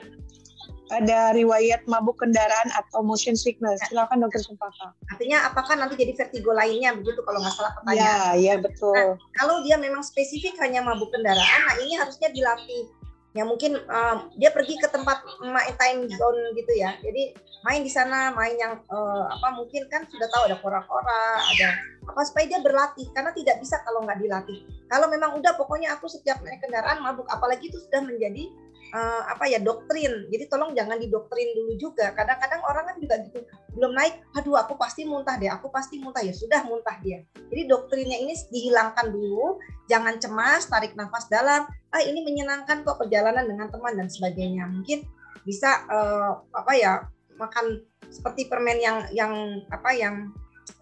[0.90, 3.80] ada riwayat mabuk kendaraan atau motion sickness.
[3.88, 4.94] Silakan dokter Sumpaka.
[5.14, 8.36] Artinya apakah nanti jadi vertigo lainnya begitu kalau nggak salah pertanyaan?
[8.38, 8.94] Ya, ya betul.
[8.94, 12.90] Nah, kalau dia memang spesifik hanya mabuk kendaraan, nah ini harusnya dilatih.
[13.38, 16.98] Ya mungkin um, dia pergi ke tempat main time zone gitu ya.
[16.98, 21.78] Jadi main di sana, main yang uh, apa mungkin kan sudah tahu ada kora-kora, ada
[22.10, 24.66] apa supaya dia berlatih karena tidak bisa kalau nggak dilatih.
[24.90, 28.50] Kalau memang udah pokoknya aku setiap naik kendaraan mabuk, apalagi itu sudah menjadi
[28.94, 30.30] uh, apa ya doktrin.
[30.30, 32.12] Jadi tolong jangan didoktrin dulu juga.
[32.14, 33.40] Kadang-kadang orang kan juga gitu,
[33.76, 37.24] belum naik, aduh aku pasti muntah deh, aku pasti muntah ya sudah muntah dia.
[37.50, 39.58] Jadi doktrinnya ini dihilangkan dulu,
[39.90, 41.66] jangan cemas, tarik nafas dalam.
[41.90, 44.70] Ah ini menyenangkan kok perjalanan dengan teman dan sebagainya.
[44.70, 45.06] Mungkin
[45.48, 46.94] bisa uh, apa ya
[47.40, 49.34] makan seperti permen yang yang
[49.72, 50.30] apa yang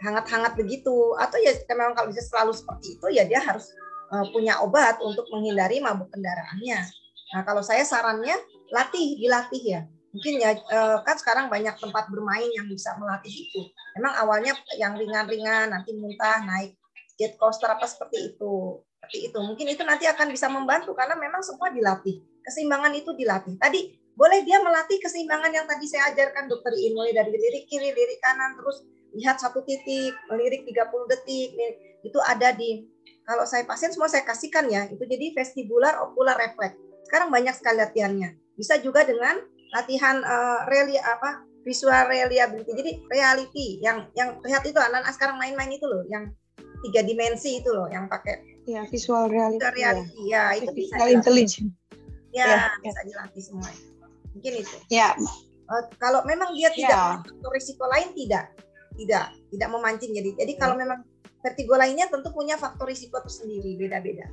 [0.04, 3.72] hangat-hangat begitu atau ya memang kalau bisa selalu seperti itu ya dia harus
[4.12, 7.07] uh, punya obat untuk menghindari mabuk kendaraannya.
[7.36, 8.36] Nah, kalau saya sarannya
[8.72, 9.82] latih, dilatih ya.
[10.16, 13.62] Mungkin ya eh, kan sekarang banyak tempat bermain yang bisa melatih itu.
[14.00, 16.80] Memang awalnya yang ringan-ringan, nanti muntah, naik
[17.20, 18.82] jet coaster apa seperti itu.
[18.98, 19.40] Seperti itu.
[19.44, 22.24] Mungkin itu nanti akan bisa membantu karena memang semua dilatih.
[22.48, 23.60] Keseimbangan itu dilatih.
[23.60, 27.94] Tadi boleh dia melatih keseimbangan yang tadi saya ajarkan dokter In mulai dari lirik kiri,
[27.94, 28.82] lirik kanan terus
[29.14, 31.50] lihat satu titik, melirik 30 detik.
[32.02, 32.88] Itu ada di
[33.28, 34.88] kalau saya pasien semua saya kasihkan ya.
[34.90, 38.36] Itu jadi vestibular ocular reflex sekarang banyak sekali latihannya.
[38.60, 39.40] Bisa juga dengan
[39.72, 42.72] latihan uh, reli apa visual reliability.
[42.76, 46.32] Jadi reality yang yang lihat itu anak-anak sekarang main-main itu loh, yang
[46.84, 49.60] tiga dimensi itu loh, yang pakai ya visual reality.
[49.60, 50.94] Visual reality ya, ya itu bisa.
[51.08, 51.70] intelligent.
[52.36, 53.06] Ya, ya, bisa ya.
[53.08, 53.70] dilatih semua.
[54.36, 54.78] Mungkin itu.
[54.92, 55.16] Ya.
[55.68, 57.50] Uh, kalau memang dia tidak ya.
[57.52, 58.56] risiko lain tidak,
[58.96, 60.16] tidak, tidak memancing.
[60.16, 60.88] Jadi, jadi kalau ya.
[60.88, 61.00] memang
[61.44, 64.28] vertigo lainnya tentu punya faktor risiko tersendiri beda-beda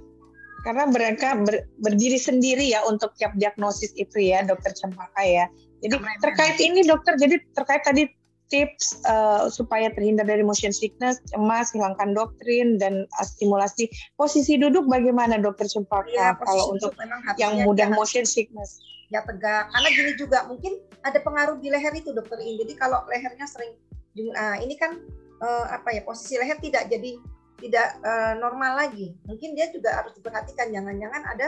[0.64, 5.44] karena mereka ber, berdiri sendiri ya untuk tiap diagnosis itu ya dokter Cempaka ya.
[5.84, 8.08] Jadi terkait ini dokter, jadi terkait tadi
[8.48, 14.88] tips uh, supaya terhindar dari motion sickness, cemas, hilangkan doktrin dan uh, stimulasi posisi duduk
[14.88, 16.96] bagaimana dokter Cempaka ya, kalau untuk
[17.36, 18.80] yang mudah motion sickness?
[19.12, 22.56] Ya tegak, karena gini juga mungkin ada pengaruh di leher itu dokter ini.
[22.64, 23.76] Jadi kalau lehernya sering,
[24.16, 24.96] uh, ini kan
[25.44, 27.20] uh, apa ya posisi leher tidak jadi
[27.60, 29.14] tidak uh, normal lagi.
[29.26, 31.46] Mungkin dia juga harus diperhatikan jangan-jangan ada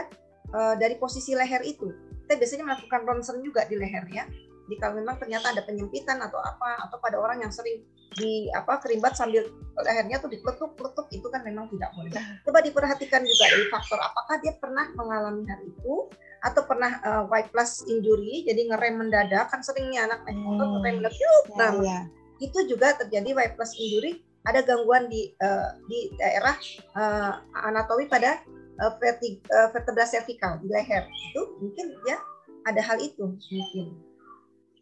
[0.55, 1.91] uh, dari posisi leher itu.
[2.27, 4.27] Kita biasanya melakukan ronsen juga di leher ya.
[4.67, 7.87] Jadi kalau memang ternyata ada penyempitan atau apa atau pada orang yang sering
[8.19, 9.47] di apa kerimbat sambil
[9.79, 12.11] lehernya tuh dipletuk-pletuk itu kan memang tidak boleh.
[12.43, 16.11] Coba diperhatikan juga dari faktor apakah dia pernah mengalami hal itu
[16.43, 21.01] atau pernah uh, white plus injury jadi ngerem mendadak kan seringnya anak naik motor ngerem
[21.01, 21.99] mendadak yuk nah, ya.
[22.37, 26.55] itu juga terjadi white plus injury ada gangguan di uh, di daerah
[26.95, 28.39] uh, anatomi pada
[28.79, 31.03] uh, uh, vertebra cervical di leher.
[31.31, 32.17] Itu mungkin ya
[32.63, 33.85] ada hal itu mungkin.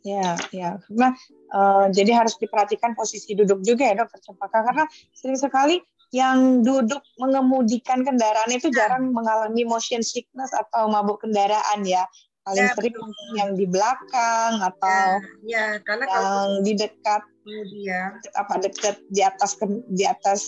[0.05, 0.77] Ya ya.
[0.85, 1.17] Karena
[1.49, 4.85] uh, jadi harus diperhatikan posisi duduk juga ya dokter Cempaka karena
[5.17, 5.81] sering sekali
[6.13, 8.85] yang duduk mengemudikan kendaraan itu ya.
[8.85, 12.05] jarang mengalami motion sickness atau mabuk kendaraan ya.
[12.45, 12.93] Paling ya, sering
[13.33, 15.17] yang di belakang atau
[15.49, 19.53] ya, ya karena yang kalau di dekat kemudian apa dekat di atas
[19.93, 20.41] di atas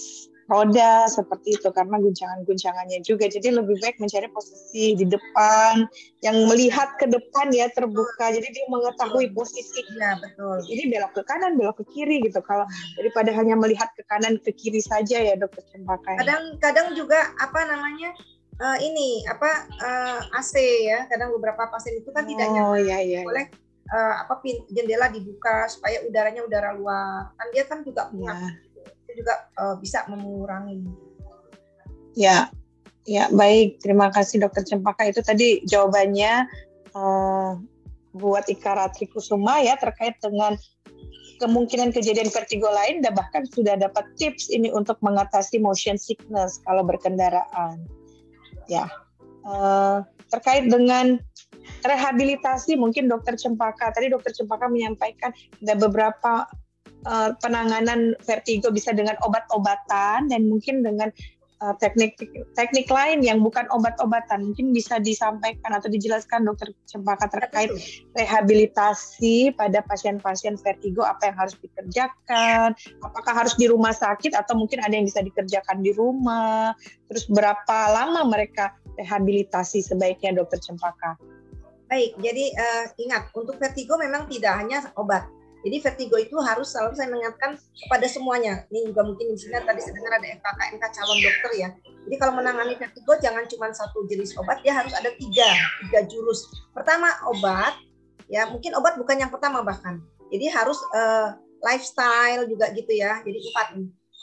[0.47, 3.27] roda seperti itu karena guncangan-guncangannya juga.
[3.27, 5.85] Jadi lebih baik mencari posisi di depan
[6.23, 8.31] yang melihat ke depan ya terbuka.
[8.31, 9.83] Jadi dia mengetahui posisi.
[9.99, 10.63] Ya betul.
[10.71, 12.39] Ini belok ke kanan, belok ke kiri gitu.
[12.41, 12.63] Kalau
[12.95, 16.15] daripada hanya melihat ke kanan ke kiri saja ya dokter Cempaka.
[16.23, 18.15] Kadang-kadang juga apa namanya
[18.63, 20.55] uh, ini apa uh, AC
[20.87, 21.11] ya.
[21.11, 22.87] Kadang beberapa pasien itu kan oh, tidak nyaman.
[22.87, 27.31] Iya, iya, boleh uh, apa jendela dibuka supaya udaranya udara luar.
[27.35, 28.49] Kan dia kan juga punya ya.
[29.07, 30.83] itu juga uh, bisa mengurangi.
[32.17, 32.51] Ya
[33.07, 33.79] ya baik.
[33.81, 35.07] Terima kasih dokter Cempaka.
[35.07, 36.47] Itu tadi jawabannya
[36.95, 37.59] uh,
[38.17, 40.57] buat Ika Ratri Kusuma ya terkait dengan
[41.37, 46.81] kemungkinan kejadian vertigo lain dan bahkan sudah dapat tips ini untuk mengatasi motion sickness kalau
[46.81, 47.85] berkendaraan.
[48.67, 48.89] Ya
[49.47, 51.15] uh, terkait dengan
[51.83, 53.95] rehabilitasi mungkin dokter Cempaka.
[53.95, 55.31] Tadi dokter Cempaka menyampaikan
[55.63, 56.47] ada beberapa
[57.07, 61.07] uh, penanganan vertigo bisa dengan obat-obatan dan mungkin dengan
[61.63, 62.19] uh, teknik
[62.59, 64.51] teknik lain yang bukan obat-obatan.
[64.51, 67.71] Mungkin bisa disampaikan atau dijelaskan dokter Cempaka terkait
[68.17, 72.75] rehabilitasi pada pasien-pasien vertigo apa yang harus dikerjakan
[73.05, 76.73] apakah harus di rumah sakit atau mungkin ada yang bisa dikerjakan di rumah
[77.07, 81.15] terus berapa lama mereka rehabilitasi sebaiknya dokter Cempaka
[81.87, 85.23] Baik, jadi uh, ingat untuk vertigo memang tidak hanya obat.
[85.63, 88.67] Jadi vertigo itu harus selalu saya mengingatkan kepada semuanya.
[88.67, 91.69] Ini juga mungkin di sini tadi saya dengar ada MKK MK calon dokter ya.
[92.07, 95.47] Jadi kalau menangani vertigo jangan cuma satu jenis obat, dia harus ada tiga
[95.87, 96.43] tiga jurus.
[96.75, 97.79] Pertama obat,
[98.27, 100.03] ya mungkin obat bukan yang pertama bahkan.
[100.27, 103.23] Jadi harus uh, lifestyle juga gitu ya.
[103.23, 103.67] Jadi empat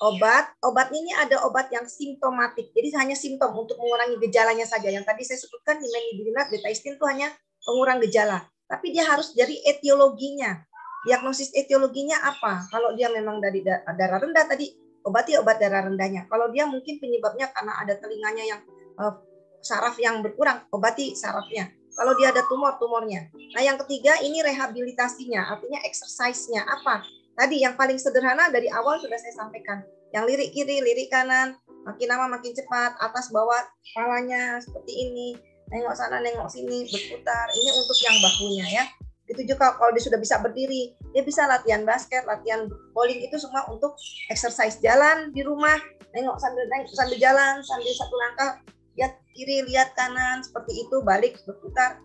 [0.03, 0.51] obat.
[0.65, 2.73] Obat ini ada obat yang simptomatik.
[2.75, 4.91] Jadi hanya simptom untuk mengurangi gejalanya saja.
[4.91, 7.31] Yang tadi saya sebutkan di menidinat, betaistin itu hanya
[7.63, 8.43] pengurang gejala.
[8.67, 10.65] Tapi dia harus jadi etiologinya.
[11.05, 12.65] Diagnosis etiologinya apa?
[12.73, 14.73] Kalau dia memang dari darah rendah tadi,
[15.05, 16.25] obati obat darah rendahnya.
[16.33, 18.61] Kalau dia mungkin penyebabnya karena ada telinganya yang
[18.97, 19.21] uh,
[19.61, 21.69] saraf yang berkurang, obati sarafnya.
[21.95, 23.31] Kalau dia ada tumor, tumornya.
[23.55, 27.07] Nah yang ketiga ini rehabilitasinya, artinya exercise-nya apa?
[27.35, 29.83] Tadi yang paling sederhana dari awal sudah saya sampaikan.
[30.15, 33.59] Yang lirik kiri, lirik kanan, makin lama makin cepat, atas bawah
[33.91, 35.35] kepalanya seperti ini
[35.75, 37.51] nengok sana nengok sini berputar.
[37.51, 38.85] Ini untuk yang bahunya ya.
[39.27, 43.65] Itu juga kalau dia sudah bisa berdiri dia bisa latihan basket latihan bowling itu semua
[43.67, 43.99] untuk
[44.31, 45.75] exercise jalan di rumah.
[46.15, 48.51] Nengok sambil nengok sambil jalan sambil satu langkah
[48.95, 51.99] lihat kiri lihat kanan seperti itu balik berputar.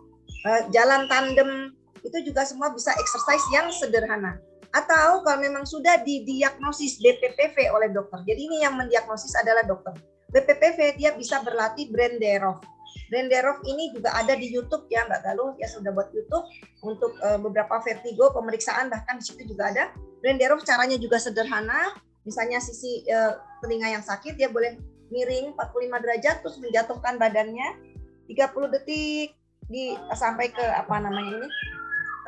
[0.47, 4.39] Uh, jalan tandem itu juga semua bisa exercise yang sederhana
[4.69, 8.21] atau kalau memang sudah didiagnosis BPPV oleh dokter.
[8.25, 9.97] Jadi ini yang mendiagnosis adalah dokter.
[10.29, 12.61] BPPV dia bisa berlatih brain Deroff
[13.09, 15.51] Renderov ini juga ada di YouTube ya Mbak Galuh.
[15.57, 16.45] Ya sudah buat YouTube
[16.85, 19.83] untuk uh, beberapa vertigo pemeriksaan bahkan di situ juga ada.
[20.21, 24.77] Renderov caranya juga sederhana, misalnya sisi uh, telinga yang sakit dia boleh
[25.09, 27.81] miring 45 derajat terus menjatuhkan badannya
[28.29, 29.33] 30 detik
[29.65, 31.49] di sampai ke apa namanya ini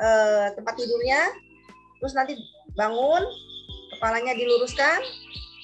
[0.02, 1.30] uh, tempat tidurnya
[2.02, 2.34] terus nanti
[2.74, 3.22] bangun
[3.94, 4.98] kepalanya diluruskan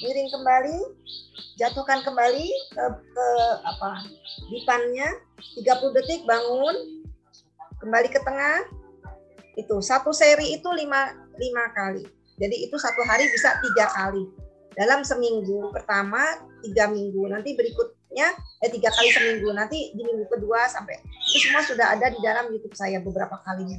[0.07, 0.79] miring kembali
[1.59, 3.29] jatuhkan kembali ke, ke
[3.67, 4.07] apa
[4.47, 5.11] dipannya
[5.59, 6.99] 30 detik bangun
[7.83, 8.67] kembali ke tengah.
[9.59, 12.07] Itu satu seri itu lima lima kali.
[12.39, 14.23] Jadi itu satu hari bisa tiga kali.
[14.79, 16.23] Dalam seminggu pertama
[16.63, 17.27] tiga minggu.
[17.27, 17.59] Nanti
[18.09, 18.29] berikutnya
[18.65, 22.49] eh tiga kali seminggu nanti di minggu kedua sampai itu semua sudah ada di dalam
[22.49, 23.79] YouTube saya beberapa kalinya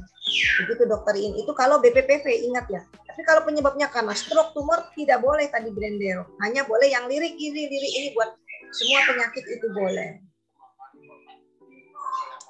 [0.62, 5.18] begitu dokter In itu kalau BPPV ingat ya tapi kalau penyebabnya karena stroke tumor tidak
[5.20, 8.30] boleh tadi Brendero hanya boleh yang lirik kiri lirik ini buat
[8.70, 10.10] semua penyakit itu boleh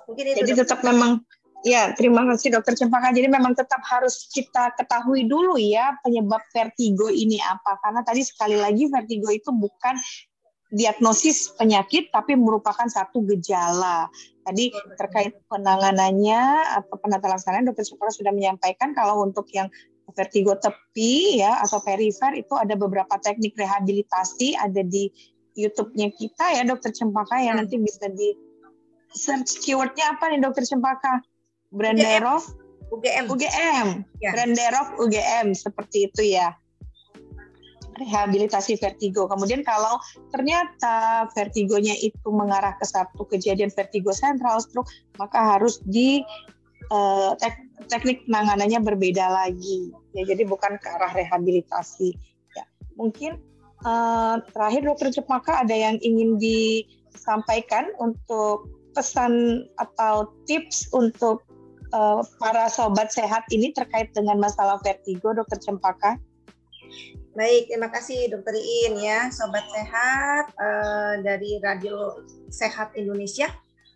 [0.05, 0.63] mungkin itu jadi dokter.
[0.69, 1.25] tetap memang
[1.61, 3.13] Ya, terima kasih Dokter Cempaka.
[3.13, 7.77] Jadi memang tetap harus kita ketahui dulu ya penyebab vertigo ini apa.
[7.85, 9.93] Karena tadi sekali lagi vertigo itu bukan
[10.71, 14.07] diagnosis penyakit tapi merupakan satu gejala.
[14.47, 16.43] Tadi terkait penanganannya
[16.81, 19.69] atau penata laksanaan Dokter Cempaka sudah menyampaikan kalau untuk yang
[20.11, 25.07] vertigo tepi ya atau perifer itu ada beberapa teknik rehabilitasi ada di
[25.55, 28.35] YouTube-nya kita ya Dokter Cempaka yang nanti bisa di
[29.15, 31.23] search keywordnya apa nih Dokter Cempaka?
[31.71, 32.43] Branderov
[32.91, 33.31] UGM.
[33.31, 33.87] UGM.
[34.19, 34.31] Ya.
[34.35, 36.55] Branderov UGM seperti itu ya.
[38.01, 39.29] Rehabilitasi vertigo.
[39.29, 40.01] Kemudian kalau
[40.33, 44.89] ternyata vertigonya itu mengarah ke satu kejadian vertigo sentral stroke,
[45.21, 46.25] maka harus di
[46.89, 47.61] uh, tek,
[47.93, 49.93] teknik penanganannya berbeda lagi.
[50.17, 52.17] Ya, jadi bukan ke arah rehabilitasi.
[52.57, 52.65] Ya,
[52.97, 53.37] mungkin
[53.85, 58.65] uh, terakhir Dokter Cepaka ada yang ingin disampaikan untuk
[58.97, 61.45] pesan atau tips untuk
[61.95, 66.19] uh, para sobat sehat ini terkait dengan masalah vertigo, Dokter Cempaka?
[67.31, 73.47] Baik, terima kasih Dokter Iin ya, sobat sehat uh, dari Radio Sehat Indonesia.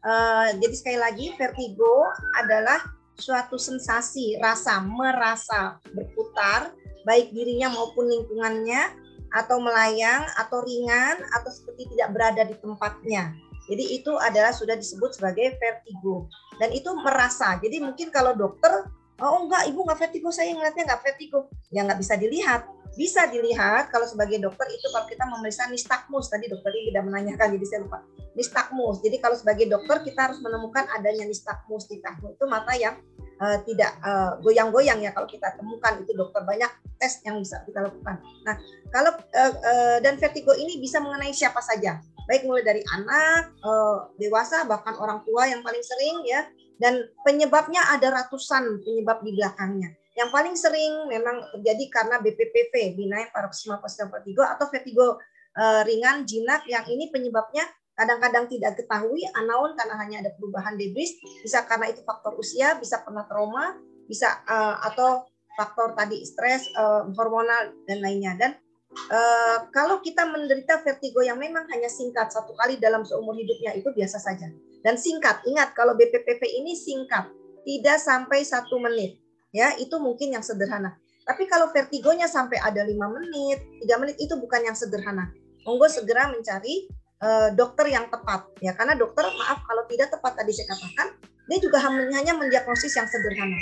[0.07, 2.07] Uh, jadi sekali lagi, vertigo
[2.39, 2.79] adalah
[3.19, 8.95] suatu sensasi, rasa, merasa berputar, baik dirinya maupun lingkungannya,
[9.35, 13.35] atau melayang, atau ringan, atau seperti tidak berada di tempatnya.
[13.67, 16.31] Jadi itu adalah sudah disebut sebagai vertigo
[16.63, 17.59] dan itu merasa.
[17.59, 18.87] Jadi mungkin kalau dokter
[19.19, 23.91] oh enggak ibu nggak vertigo saya ngeliatnya nggak vertigo ya nggak bisa dilihat bisa dilihat
[23.91, 27.81] kalau sebagai dokter itu kalau kita memeriksa nistagmus tadi dokter ini sudah menanyakan jadi saya
[27.83, 27.99] lupa.
[28.39, 32.95] Nistagmus jadi kalau sebagai dokter kita harus menemukan adanya nistagmus nistagmus itu mata yang
[33.43, 35.11] uh, tidak uh, goyang-goyang ya.
[35.11, 36.71] Kalau kita temukan itu dokter banyak
[37.03, 38.23] tes yang bisa kita lakukan.
[38.47, 38.55] Nah
[38.95, 41.99] kalau uh, uh, dan vertigo ini bisa mengenai siapa saja.
[42.25, 46.49] Baik mulai dari anak, uh, dewasa, bahkan orang tua yang paling sering ya.
[46.81, 49.93] Dan penyebabnya ada ratusan penyebab di belakangnya.
[50.15, 55.19] Yang paling sering memang terjadi karena BPPV, benign paroxysmal positive vertigo atau vertigo
[55.59, 61.15] uh, ringan jinak yang ini penyebabnya kadang-kadang tidak ketahui anaun karena hanya ada perubahan debris,
[61.43, 63.79] bisa karena itu faktor usia, bisa pernah trauma,
[64.11, 68.35] bisa uh, atau faktor tadi stres, uh, hormonal dan lainnya.
[68.39, 68.53] Dan
[68.95, 73.91] Uh, kalau kita menderita vertigo yang memang hanya singkat satu kali dalam seumur hidupnya itu
[73.91, 74.47] biasa saja.
[74.87, 77.27] Dan singkat, ingat kalau BPPV ini singkat,
[77.67, 79.19] tidak sampai satu menit,
[79.55, 80.99] ya itu mungkin yang sederhana.
[81.25, 85.33] Tapi kalau vertigonya sampai ada lima menit, tiga menit itu bukan yang sederhana.
[85.65, 86.91] Monggo segera mencari
[87.25, 91.17] uh, dokter yang tepat, ya karena dokter maaf kalau tidak tepat tadi saya katakan,
[91.49, 93.57] dia juga hanya mendiagnosis yang sederhana.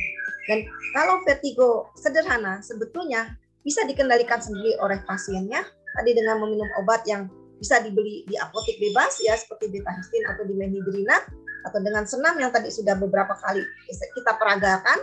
[0.51, 5.63] Dan kalau vertigo sederhana, sebetulnya bisa dikendalikan sendiri oleh pasiennya
[5.95, 7.31] tadi dengan meminum obat yang
[7.63, 11.15] bisa dibeli di apotek bebas ya seperti betahistin atau dimethidrina
[11.63, 14.99] atau dengan senam yang tadi sudah beberapa kali kita peragakan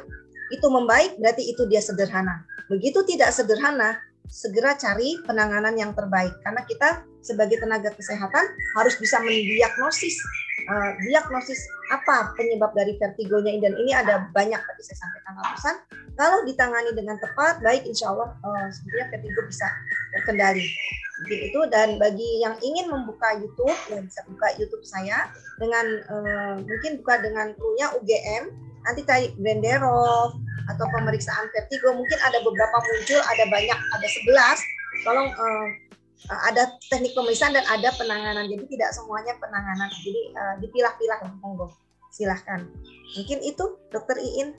[0.49, 2.45] itu membaik berarti itu dia sederhana.
[2.69, 3.97] Begitu tidak sederhana,
[4.29, 6.33] segera cari penanganan yang terbaik.
[6.45, 8.45] Karena kita sebagai tenaga kesehatan
[8.77, 10.15] harus bisa mendiagnosis
[10.69, 15.75] uh, diagnosis apa penyebab dari vertigonya dan ini ada banyak tadi saya sampaikan ratusan.
[16.19, 19.67] Kalau ditangani dengan tepat baik insya Allah uh, sebenarnya vertigo bisa
[20.13, 20.67] terkendali.
[21.27, 25.27] Itu dan bagi yang ingin membuka YouTube ya bisa buka YouTube saya
[25.59, 30.37] dengan uh, mungkin buka dengan krunya UGM nanti tadi Brenderov
[30.69, 35.67] atau pemeriksaan vertigo mungkin ada beberapa muncul ada banyak ada 11 tolong uh,
[36.27, 38.51] ada teknik pemeriksaan dan ada penanganan.
[38.51, 39.87] Jadi tidak semuanya penanganan.
[40.03, 41.71] Jadi uh, dipilah-pilah monggo.
[42.11, 42.67] Silahkan.
[43.15, 44.51] Mungkin itu Dokter Iin.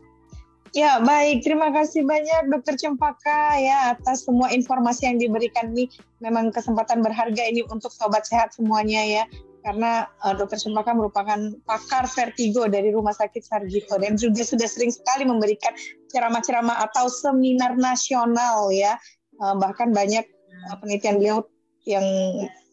[0.71, 5.91] Ya baik, terima kasih banyak Dokter Cempaka ya atas semua informasi yang diberikan nih.
[6.23, 9.25] Memang kesempatan berharga ini untuk sobat sehat semuanya ya.
[9.61, 11.39] Karena uh, Dokter Cempaka merupakan
[11.69, 15.77] pakar vertigo dari Rumah Sakit Sarjito dan juga sudah sering sekali memberikan
[16.09, 18.97] ceramah-ceramah atau seminar nasional ya.
[19.41, 20.25] Uh, bahkan banyak
[20.69, 21.45] uh, penelitian beliau
[21.89, 22.05] yang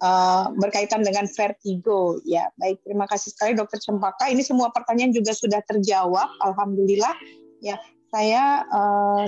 [0.04, 2.20] uh, berkaitan dengan vertigo.
[2.28, 2.84] Ya, baik.
[2.84, 4.28] Terima kasih sekali Dokter Cempaka.
[4.28, 6.28] Ini semua pertanyaan juga sudah terjawab.
[6.44, 7.16] Alhamdulillah.
[7.64, 7.80] Ya,
[8.14, 9.24] saya uh,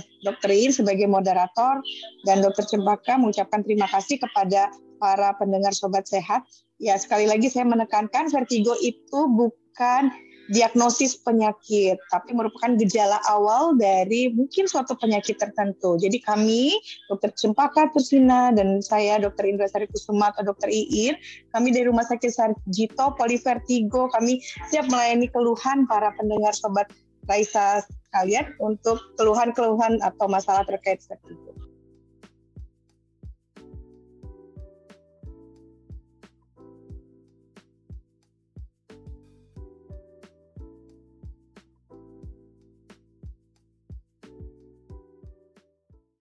[0.50, 1.84] In sebagai moderator
[2.24, 6.44] dan Dokter Cempaka mengucapkan terima kasih kepada para pendengar sobat sehat.
[6.80, 10.12] Ya, sekali lagi saya menekankan vertigo itu bukan
[10.50, 15.96] diagnosis penyakit, tapi merupakan gejala awal dari mungkin suatu penyakit tertentu.
[16.02, 16.74] Jadi kami,
[17.06, 21.14] Dokter Cempaka Tursina dan saya, Dokter Indra Sari Kusuma atau Dokter Iin,
[21.54, 24.42] kami dari Rumah Sakit Sarjito Polivertigo, kami
[24.74, 26.90] siap melayani keluhan para pendengar sobat
[27.30, 31.69] Raisa kalian untuk keluhan-keluhan atau masalah terkait itu.